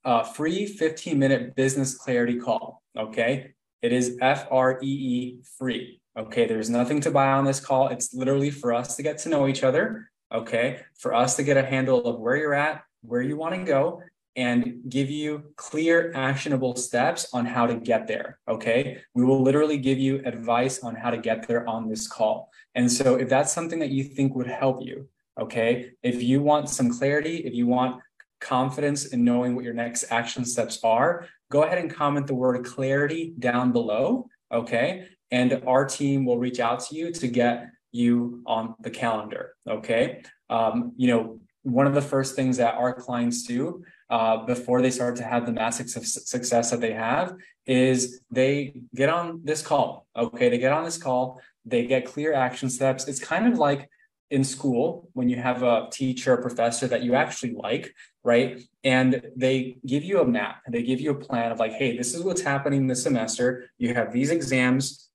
a 0.03 0.23
free 0.23 0.67
15 0.67 1.17
minute 1.17 1.55
business 1.55 1.95
clarity 1.95 2.37
call. 2.37 2.83
Okay. 2.97 3.53
It 3.81 3.93
is 3.93 4.17
F 4.21 4.47
R 4.51 4.79
E 4.81 4.87
E 4.87 5.39
free. 5.57 6.01
Okay. 6.17 6.47
There's 6.47 6.69
nothing 6.69 7.01
to 7.01 7.11
buy 7.11 7.31
on 7.31 7.45
this 7.45 7.59
call. 7.59 7.89
It's 7.89 8.13
literally 8.13 8.51
for 8.51 8.73
us 8.73 8.95
to 8.95 9.03
get 9.03 9.17
to 9.19 9.29
know 9.29 9.47
each 9.47 9.63
other. 9.63 10.09
Okay. 10.33 10.81
For 10.97 11.13
us 11.13 11.35
to 11.35 11.43
get 11.43 11.57
a 11.57 11.65
handle 11.65 12.05
of 12.05 12.19
where 12.19 12.35
you're 12.35 12.53
at, 12.53 12.83
where 13.01 13.21
you 13.21 13.37
want 13.37 13.55
to 13.55 13.63
go, 13.63 14.01
and 14.35 14.81
give 14.89 15.09
you 15.09 15.53
clear, 15.55 16.11
actionable 16.13 16.75
steps 16.75 17.33
on 17.33 17.45
how 17.45 17.65
to 17.65 17.75
get 17.75 18.07
there. 18.07 18.39
Okay. 18.47 19.01
We 19.13 19.23
will 19.23 19.41
literally 19.41 19.77
give 19.77 19.97
you 19.97 20.21
advice 20.25 20.79
on 20.79 20.95
how 20.95 21.09
to 21.09 21.17
get 21.17 21.47
there 21.47 21.67
on 21.67 21.87
this 21.87 22.07
call. 22.07 22.49
And 22.73 22.91
so, 22.91 23.15
if 23.15 23.29
that's 23.29 23.53
something 23.53 23.79
that 23.79 23.91
you 23.91 24.03
think 24.03 24.35
would 24.35 24.47
help 24.47 24.85
you, 24.85 25.07
okay, 25.39 25.91
if 26.03 26.21
you 26.21 26.41
want 26.41 26.69
some 26.69 26.91
clarity, 26.91 27.37
if 27.37 27.53
you 27.53 27.67
want 27.67 28.01
confidence 28.41 29.05
in 29.05 29.23
knowing 29.23 29.55
what 29.55 29.63
your 29.63 29.73
next 29.73 30.05
action 30.11 30.45
steps 30.45 30.79
are, 30.83 31.27
go 31.51 31.63
ahead 31.63 31.77
and 31.77 31.93
comment 31.93 32.27
the 32.27 32.35
word 32.35 32.65
clarity 32.65 33.33
down 33.39 33.71
below. 33.71 34.27
Okay. 34.51 35.07
And 35.31 35.61
our 35.65 35.85
team 35.85 36.25
will 36.25 36.37
reach 36.37 36.59
out 36.59 36.79
to 36.85 36.95
you 36.95 37.11
to 37.11 37.27
get 37.27 37.67
you 37.91 38.41
on 38.45 38.75
the 38.79 38.89
calendar. 38.89 39.55
Okay. 39.67 40.23
Um, 40.49 40.93
you 40.97 41.07
know, 41.07 41.39
one 41.63 41.87
of 41.87 41.95
the 41.95 42.01
first 42.01 42.35
things 42.35 42.57
that 42.57 42.75
our 42.75 42.93
clients 42.93 43.43
do 43.43 43.83
uh, 44.09 44.45
before 44.45 44.81
they 44.81 44.91
start 44.91 45.15
to 45.15 45.23
have 45.23 45.47
the 45.47 45.51
massive 45.51 45.89
success 45.89 46.69
that 46.69 46.79
they 46.79 46.93
have 46.93 47.33
is 47.65 48.21
they 48.29 48.81
get 48.93 49.09
on 49.09 49.41
this 49.43 49.63
call. 49.63 50.05
Okay, 50.15 50.49
they 50.49 50.59
get 50.59 50.71
on 50.71 50.83
this 50.83 50.97
call, 50.97 51.41
they 51.65 51.87
get 51.87 52.05
clear 52.05 52.33
action 52.33 52.69
steps. 52.69 53.07
It's 53.07 53.19
kind 53.19 53.51
of 53.51 53.57
like 53.57 53.89
in 54.29 54.43
school 54.43 55.09
when 55.13 55.27
you 55.27 55.37
have 55.37 55.63
a 55.63 55.87
teacher 55.91 56.33
or 56.33 56.41
professor 56.41 56.87
that 56.87 57.01
you 57.01 57.15
actually 57.15 57.55
like, 57.55 57.93
right? 58.25 58.61
And 58.83 59.21
they 59.37 59.77
give 59.85 60.03
you 60.03 60.19
a 60.19 60.25
map 60.25 60.57
they 60.67 60.83
give 60.83 60.99
you 60.99 61.11
a 61.11 61.15
plan 61.15 61.51
of 61.51 61.59
like, 61.59 61.73
hey, 61.73 61.95
this 61.95 62.13
is 62.13 62.23
what's 62.23 62.41
happening 62.41 62.87
this 62.87 63.03
semester. 63.03 63.69
You 63.77 63.93
have 63.93 64.11
these 64.11 64.31
exams 64.31 65.09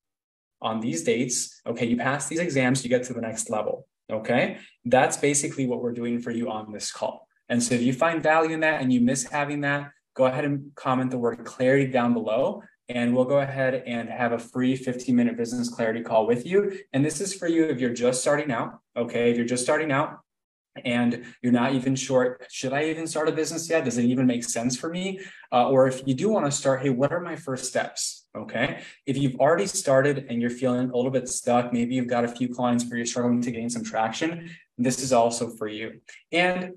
on 0.61 0.79
these 0.79 1.03
dates. 1.03 1.61
Okay, 1.67 1.85
you 1.85 1.97
pass 1.97 2.27
these 2.27 2.39
exams, 2.39 2.83
you 2.83 2.89
get 2.89 3.03
to 3.03 3.13
the 3.13 3.21
next 3.21 3.49
level. 3.49 3.87
Okay, 4.11 4.57
that's 4.85 5.17
basically 5.17 5.67
what 5.67 5.81
we're 5.81 5.91
doing 5.91 6.19
for 6.19 6.31
you 6.31 6.49
on 6.49 6.71
this 6.71 6.91
call. 6.91 7.27
And 7.49 7.61
so 7.61 7.75
if 7.75 7.81
you 7.81 7.93
find 7.93 8.23
value 8.23 8.51
in 8.51 8.61
that 8.61 8.81
and 8.81 8.91
you 8.91 9.01
miss 9.01 9.29
having 9.29 9.61
that, 9.61 9.91
go 10.15 10.25
ahead 10.25 10.45
and 10.45 10.71
comment 10.75 11.11
the 11.11 11.17
word 11.17 11.43
clarity 11.45 11.87
down 11.87 12.13
below. 12.13 12.63
And 12.87 13.15
we'll 13.15 13.25
go 13.25 13.39
ahead 13.39 13.83
and 13.85 14.09
have 14.09 14.31
a 14.31 14.39
free 14.39 14.75
15 14.75 15.15
minute 15.15 15.37
business 15.37 15.69
clarity 15.69 16.01
call 16.01 16.27
with 16.27 16.45
you. 16.45 16.77
And 16.93 17.05
this 17.05 17.21
is 17.21 17.33
for 17.33 17.47
you 17.47 17.65
if 17.65 17.79
you're 17.79 17.93
just 17.93 18.21
starting 18.21 18.51
out. 18.51 18.79
Okay. 18.97 19.31
If 19.31 19.37
you're 19.37 19.45
just 19.45 19.63
starting 19.63 19.91
out, 19.91 20.19
and 20.85 21.25
you're 21.41 21.51
not 21.51 21.73
even 21.73 21.95
sure 21.95 22.39
should 22.49 22.71
i 22.71 22.85
even 22.85 23.05
start 23.05 23.27
a 23.27 23.31
business 23.31 23.69
yet? 23.69 23.83
Does 23.83 23.97
it 23.97 24.05
even 24.05 24.25
make 24.25 24.43
sense 24.43 24.77
for 24.77 24.89
me? 24.89 25.19
Uh, 25.51 25.69
or 25.69 25.87
if 25.87 26.01
you 26.07 26.13
do 26.13 26.29
want 26.29 26.45
to 26.45 26.51
start 26.51 26.81
hey 26.81 26.89
what 26.89 27.11
are 27.11 27.19
my 27.19 27.35
first 27.35 27.65
steps? 27.65 28.25
Okay? 28.35 28.81
If 29.05 29.17
you've 29.17 29.35
already 29.35 29.67
started 29.67 30.27
and 30.29 30.41
you're 30.41 30.49
feeling 30.49 30.89
a 30.89 30.95
little 30.95 31.11
bit 31.11 31.27
stuck 31.27 31.73
maybe 31.73 31.95
you've 31.95 32.07
got 32.07 32.23
a 32.23 32.29
few 32.29 32.53
clients 32.53 32.85
where 32.85 32.97
you're 32.97 33.05
struggling 33.05 33.41
to 33.41 33.51
gain 33.51 33.69
some 33.69 33.83
traction 33.83 34.49
this 34.83 35.01
is 35.01 35.13
also 35.13 35.49
for 35.49 35.67
you. 35.67 36.01
And 36.31 36.73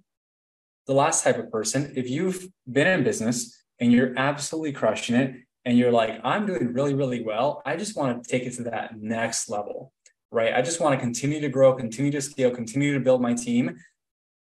the 0.87 0.93
last 0.93 1.25
type 1.25 1.39
of 1.39 1.51
person, 1.51 1.93
if 1.97 2.09
you've 2.09 2.49
been 2.71 2.87
in 2.87 3.05
business 3.05 3.65
and 3.81 3.93
you're 3.93 4.13
absolutely 4.17 4.73
crushing 4.73 5.17
it 5.17 5.35
and 5.65 5.79
you're 5.79 5.93
like, 5.93 6.21
I'm 6.23 6.47
doing 6.47 6.73
really, 6.73 6.95
really 6.95 7.25
well, 7.25 7.63
I 7.65 7.77
just 7.77 7.97
want 7.97 8.23
to 8.23 8.31
take 8.31 8.43
it 8.43 8.55
to 8.55 8.65
that 8.65 9.01
next 9.01 9.49
level, 9.49 9.93
right? 10.35 10.53
I 10.53 10.61
just 10.61 10.81
want 10.81 10.99
to 10.99 11.01
continue 11.01 11.41
to 11.41 11.49
grow, 11.49 11.73
continue 11.75 12.11
to 12.11 12.21
scale, 12.21 12.51
continue 12.51 12.93
to 12.93 13.01
build 13.01 13.23
my 13.23 13.35
team, 13.35 13.77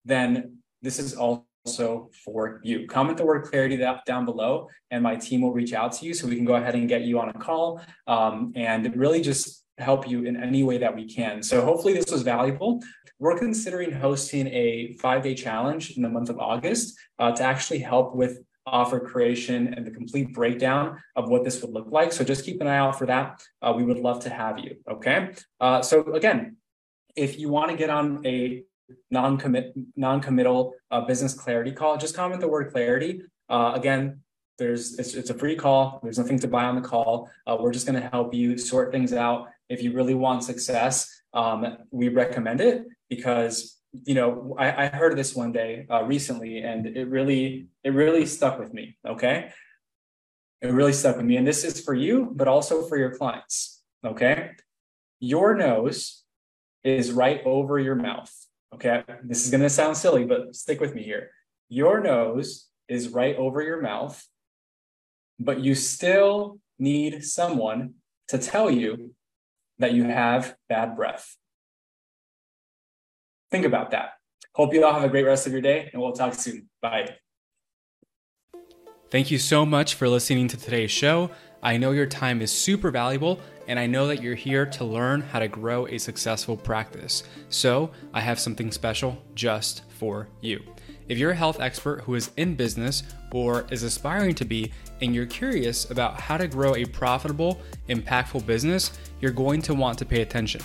then 0.05 0.59
this 0.83 0.99
is 0.99 1.15
also 1.15 2.09
for 2.23 2.61
you. 2.63 2.87
Comment 2.87 3.17
the 3.17 3.25
word 3.25 3.43
clarity 3.45 3.75
that, 3.77 4.05
down 4.05 4.23
below, 4.23 4.69
and 4.91 5.01
my 5.01 5.15
team 5.15 5.41
will 5.41 5.51
reach 5.51 5.73
out 5.73 5.91
to 5.93 6.05
you 6.05 6.13
so 6.13 6.27
we 6.27 6.35
can 6.35 6.45
go 6.45 6.55
ahead 6.55 6.75
and 6.75 6.87
get 6.87 7.01
you 7.01 7.19
on 7.19 7.29
a 7.29 7.33
call 7.33 7.81
um, 8.05 8.53
and 8.55 8.95
really 8.95 9.21
just 9.21 9.65
help 9.79 10.07
you 10.07 10.25
in 10.25 10.37
any 10.37 10.61
way 10.61 10.77
that 10.77 10.95
we 10.95 11.05
can. 11.07 11.41
So 11.41 11.61
hopefully 11.61 11.93
this 11.93 12.11
was 12.11 12.21
valuable. 12.21 12.81
We're 13.17 13.37
considering 13.37 13.91
hosting 13.91 14.47
a 14.47 14.95
five 15.01 15.23
day 15.23 15.33
challenge 15.33 15.97
in 15.97 16.03
the 16.03 16.09
month 16.09 16.29
of 16.29 16.37
August 16.37 16.97
uh, 17.17 17.31
to 17.31 17.43
actually 17.43 17.79
help 17.79 18.15
with 18.15 18.39
offer 18.65 18.99
creation 18.99 19.73
and 19.73 19.85
the 19.85 19.91
complete 19.91 20.33
breakdown 20.33 20.99
of 21.15 21.29
what 21.29 21.43
this 21.43 21.61
would 21.61 21.71
look 21.71 21.87
like. 21.89 22.11
So 22.11 22.23
just 22.23 22.45
keep 22.45 22.61
an 22.61 22.67
eye 22.67 22.77
out 22.77 22.97
for 22.97 23.05
that. 23.07 23.41
Uh, 23.61 23.73
we 23.75 23.83
would 23.83 23.99
love 23.99 24.21
to 24.23 24.29
have 24.29 24.59
you. 24.59 24.75
Okay. 24.89 25.31
Uh, 25.59 25.81
so 25.81 26.13
again, 26.13 26.57
if 27.15 27.39
you 27.39 27.49
want 27.49 27.71
to 27.71 27.77
get 27.77 27.89
on 27.89 28.25
a 28.25 28.63
non-commit 29.11 29.73
non-committal 29.95 30.73
uh, 30.91 31.01
business 31.01 31.33
clarity 31.33 31.71
call, 31.71 31.97
just 31.97 32.15
comment 32.15 32.41
the 32.41 32.47
word 32.47 32.71
clarity. 32.71 33.21
Uh, 33.49 33.73
again, 33.75 34.21
there's 34.57 34.99
it's, 34.99 35.13
it's 35.13 35.29
a 35.29 35.33
free 35.33 35.55
call. 35.55 35.99
There's 36.03 36.17
nothing 36.17 36.39
to 36.39 36.47
buy 36.47 36.65
on 36.65 36.75
the 36.75 36.87
call. 36.87 37.29
Uh, 37.47 37.57
we're 37.59 37.71
just 37.71 37.87
going 37.87 38.01
to 38.01 38.09
help 38.09 38.33
you 38.33 38.57
sort 38.57 38.91
things 38.91 39.13
out 39.13 39.47
if 39.69 39.83
you 39.83 39.93
really 39.93 40.15
want 40.15 40.43
success, 40.43 41.21
um, 41.33 41.77
we 41.91 42.09
recommend 42.09 42.59
it 42.59 42.85
because 43.07 43.78
you 43.93 44.15
know 44.15 44.55
I, 44.57 44.85
I 44.85 44.87
heard 44.87 45.17
this 45.17 45.35
one 45.35 45.51
day 45.51 45.85
uh, 45.89 46.03
recently, 46.03 46.59
and 46.59 46.85
it 46.85 47.07
really 47.07 47.67
it 47.83 47.91
really 47.91 48.25
stuck 48.25 48.59
with 48.59 48.73
me. 48.73 48.97
Okay, 49.07 49.51
it 50.61 50.67
really 50.67 50.93
stuck 50.93 51.17
with 51.17 51.25
me, 51.25 51.37
and 51.37 51.47
this 51.47 51.63
is 51.63 51.81
for 51.81 51.93
you, 51.93 52.31
but 52.35 52.47
also 52.47 52.87
for 52.87 52.97
your 52.97 53.15
clients. 53.15 53.81
Okay, 54.05 54.51
your 55.19 55.55
nose 55.55 56.23
is 56.83 57.11
right 57.11 57.41
over 57.45 57.79
your 57.79 57.95
mouth. 57.95 58.33
Okay, 58.73 59.03
this 59.23 59.43
is 59.45 59.51
going 59.51 59.63
to 59.63 59.69
sound 59.69 59.97
silly, 59.97 60.25
but 60.25 60.55
stick 60.55 60.79
with 60.79 60.93
me 60.93 61.03
here. 61.03 61.31
Your 61.69 61.99
nose 62.01 62.67
is 62.87 63.09
right 63.09 63.35
over 63.35 63.61
your 63.61 63.81
mouth, 63.81 64.25
but 65.39 65.59
you 65.59 65.75
still 65.75 66.59
need 66.77 67.25
someone 67.25 67.95
to 68.27 68.37
tell 68.37 68.69
you 68.69 69.13
that 69.79 69.93
you 69.93 70.03
have 70.03 70.55
bad 70.67 70.95
breath. 70.95 71.35
Think 73.51 73.65
about 73.65 73.91
that. 73.91 74.11
Hope 74.53 74.73
you 74.73 74.83
all 74.83 74.93
have 74.93 75.03
a 75.03 75.09
great 75.09 75.25
rest 75.25 75.47
of 75.47 75.53
your 75.53 75.61
day, 75.61 75.89
and 75.91 76.01
we'll 76.01 76.11
talk 76.11 76.33
soon. 76.33 76.69
Bye. 76.81 77.15
Thank 79.09 79.31
you 79.31 79.39
so 79.39 79.65
much 79.65 79.95
for 79.95 80.07
listening 80.07 80.47
to 80.49 80.57
today's 80.57 80.91
show. 80.91 81.31
I 81.63 81.77
know 81.77 81.91
your 81.91 82.05
time 82.05 82.41
is 82.41 82.51
super 82.51 82.91
valuable, 82.91 83.39
and 83.67 83.79
I 83.79 83.87
know 83.87 84.07
that 84.07 84.21
you're 84.21 84.35
here 84.35 84.65
to 84.67 84.85
learn 84.85 85.21
how 85.21 85.39
to 85.39 85.47
grow 85.47 85.87
a 85.87 85.97
successful 85.97 86.55
practice. 86.55 87.23
So, 87.49 87.91
I 88.13 88.21
have 88.21 88.39
something 88.39 88.71
special 88.71 89.21
just 89.33 89.83
for 89.89 90.27
you. 90.41 90.61
If 91.07 91.17
you're 91.17 91.31
a 91.31 91.35
health 91.35 91.59
expert 91.59 92.01
who 92.01 92.13
is 92.13 92.29
in 92.37 92.53
business 92.53 93.03
or 93.31 93.65
is 93.71 93.81
aspiring 93.81 94.35
to 94.35 94.45
be, 94.45 94.71
and 95.01 95.15
you're 95.15 95.25
curious 95.25 95.89
about 95.89 96.19
how 96.19 96.37
to 96.37 96.47
grow 96.47 96.75
a 96.75 96.85
profitable, 96.85 97.59
impactful 97.89 98.45
business, 98.45 98.91
you're 99.19 99.31
going 99.31 99.61
to 99.63 99.73
want 99.73 99.97
to 99.97 100.05
pay 100.05 100.21
attention. 100.21 100.61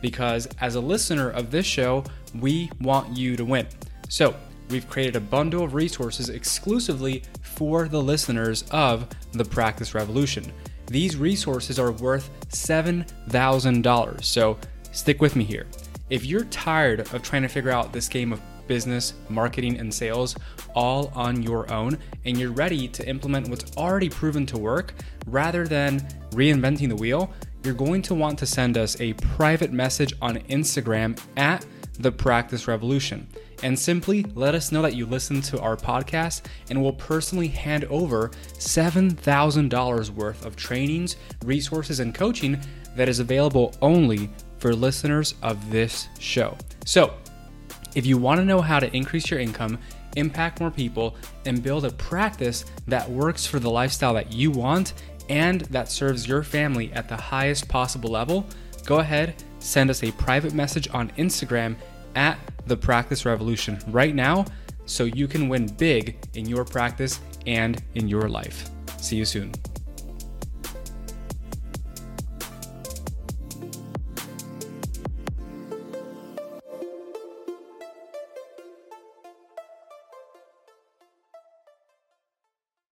Because 0.00 0.48
as 0.60 0.76
a 0.76 0.80
listener 0.80 1.30
of 1.30 1.50
this 1.50 1.66
show, 1.66 2.04
we 2.34 2.70
want 2.80 3.16
you 3.16 3.36
to 3.36 3.44
win. 3.44 3.66
So, 4.08 4.34
we've 4.68 4.88
created 4.88 5.16
a 5.16 5.20
bundle 5.20 5.64
of 5.64 5.74
resources 5.74 6.28
exclusively 6.28 7.22
for 7.42 7.88
the 7.88 8.00
listeners 8.00 8.64
of 8.70 9.06
the 9.32 9.44
Practice 9.44 9.94
Revolution. 9.94 10.52
These 10.86 11.16
resources 11.16 11.78
are 11.78 11.92
worth 11.92 12.30
$7,000. 12.48 14.24
So, 14.24 14.58
stick 14.92 15.20
with 15.20 15.36
me 15.36 15.44
here. 15.44 15.66
If 16.08 16.24
you're 16.24 16.44
tired 16.46 17.00
of 17.14 17.22
trying 17.22 17.42
to 17.42 17.48
figure 17.48 17.70
out 17.70 17.92
this 17.92 18.08
game 18.08 18.32
of 18.32 18.40
business, 18.66 19.14
marketing, 19.28 19.78
and 19.78 19.92
sales 19.92 20.36
all 20.74 21.12
on 21.14 21.42
your 21.42 21.72
own, 21.72 21.98
and 22.24 22.38
you're 22.38 22.52
ready 22.52 22.86
to 22.86 23.08
implement 23.08 23.48
what's 23.48 23.76
already 23.76 24.08
proven 24.08 24.46
to 24.46 24.58
work 24.58 24.94
rather 25.26 25.66
than 25.66 26.00
reinventing 26.30 26.88
the 26.88 26.96
wheel, 26.96 27.32
you're 27.64 27.74
going 27.74 28.00
to 28.02 28.14
want 28.14 28.38
to 28.38 28.46
send 28.46 28.78
us 28.78 29.00
a 29.00 29.12
private 29.14 29.72
message 29.72 30.14
on 30.22 30.38
Instagram 30.48 31.20
at 31.36 31.66
the 32.00 32.12
Practice 32.12 32.66
Revolution 32.66 33.26
and 33.62 33.78
simply 33.78 34.24
let 34.34 34.54
us 34.54 34.72
know 34.72 34.82
that 34.82 34.94
you 34.94 35.06
listened 35.06 35.44
to 35.44 35.60
our 35.60 35.76
podcast 35.76 36.42
and 36.68 36.82
we'll 36.82 36.92
personally 36.92 37.48
hand 37.48 37.84
over 37.84 38.30
$7,000 38.54 40.10
worth 40.10 40.46
of 40.46 40.56
trainings, 40.56 41.16
resources, 41.44 42.00
and 42.00 42.14
coaching 42.14 42.58
that 42.96 43.08
is 43.08 43.20
available 43.20 43.74
only 43.82 44.30
for 44.58 44.74
listeners 44.74 45.34
of 45.42 45.70
this 45.70 46.08
show. 46.18 46.56
So, 46.84 47.14
if 47.94 48.06
you 48.06 48.18
want 48.18 48.38
to 48.38 48.44
know 48.44 48.60
how 48.60 48.78
to 48.78 48.94
increase 48.96 49.30
your 49.30 49.40
income, 49.40 49.78
impact 50.16 50.60
more 50.60 50.70
people, 50.70 51.16
and 51.44 51.62
build 51.62 51.84
a 51.84 51.90
practice 51.90 52.64
that 52.86 53.08
works 53.10 53.46
for 53.46 53.58
the 53.58 53.70
lifestyle 53.70 54.14
that 54.14 54.32
you 54.32 54.50
want 54.50 54.94
and 55.28 55.62
that 55.62 55.90
serves 55.90 56.26
your 56.26 56.42
family 56.42 56.92
at 56.92 57.08
the 57.08 57.16
highest 57.16 57.68
possible 57.68 58.10
level, 58.10 58.46
go 58.84 58.98
ahead, 58.98 59.34
send 59.60 59.90
us 59.90 60.02
a 60.02 60.10
private 60.12 60.52
message 60.52 60.88
on 60.92 61.10
Instagram 61.10 61.76
at 62.14 62.38
the 62.66 62.76
Practice 62.76 63.24
Revolution 63.24 63.78
right 63.88 64.14
now 64.14 64.44
so 64.86 65.04
you 65.04 65.28
can 65.28 65.48
win 65.48 65.66
big 65.66 66.18
in 66.34 66.46
your 66.46 66.64
practice 66.64 67.20
and 67.46 67.82
in 67.94 68.08
your 68.08 68.28
life. 68.28 68.68
See 68.98 69.16
you 69.16 69.24
soon. 69.24 69.52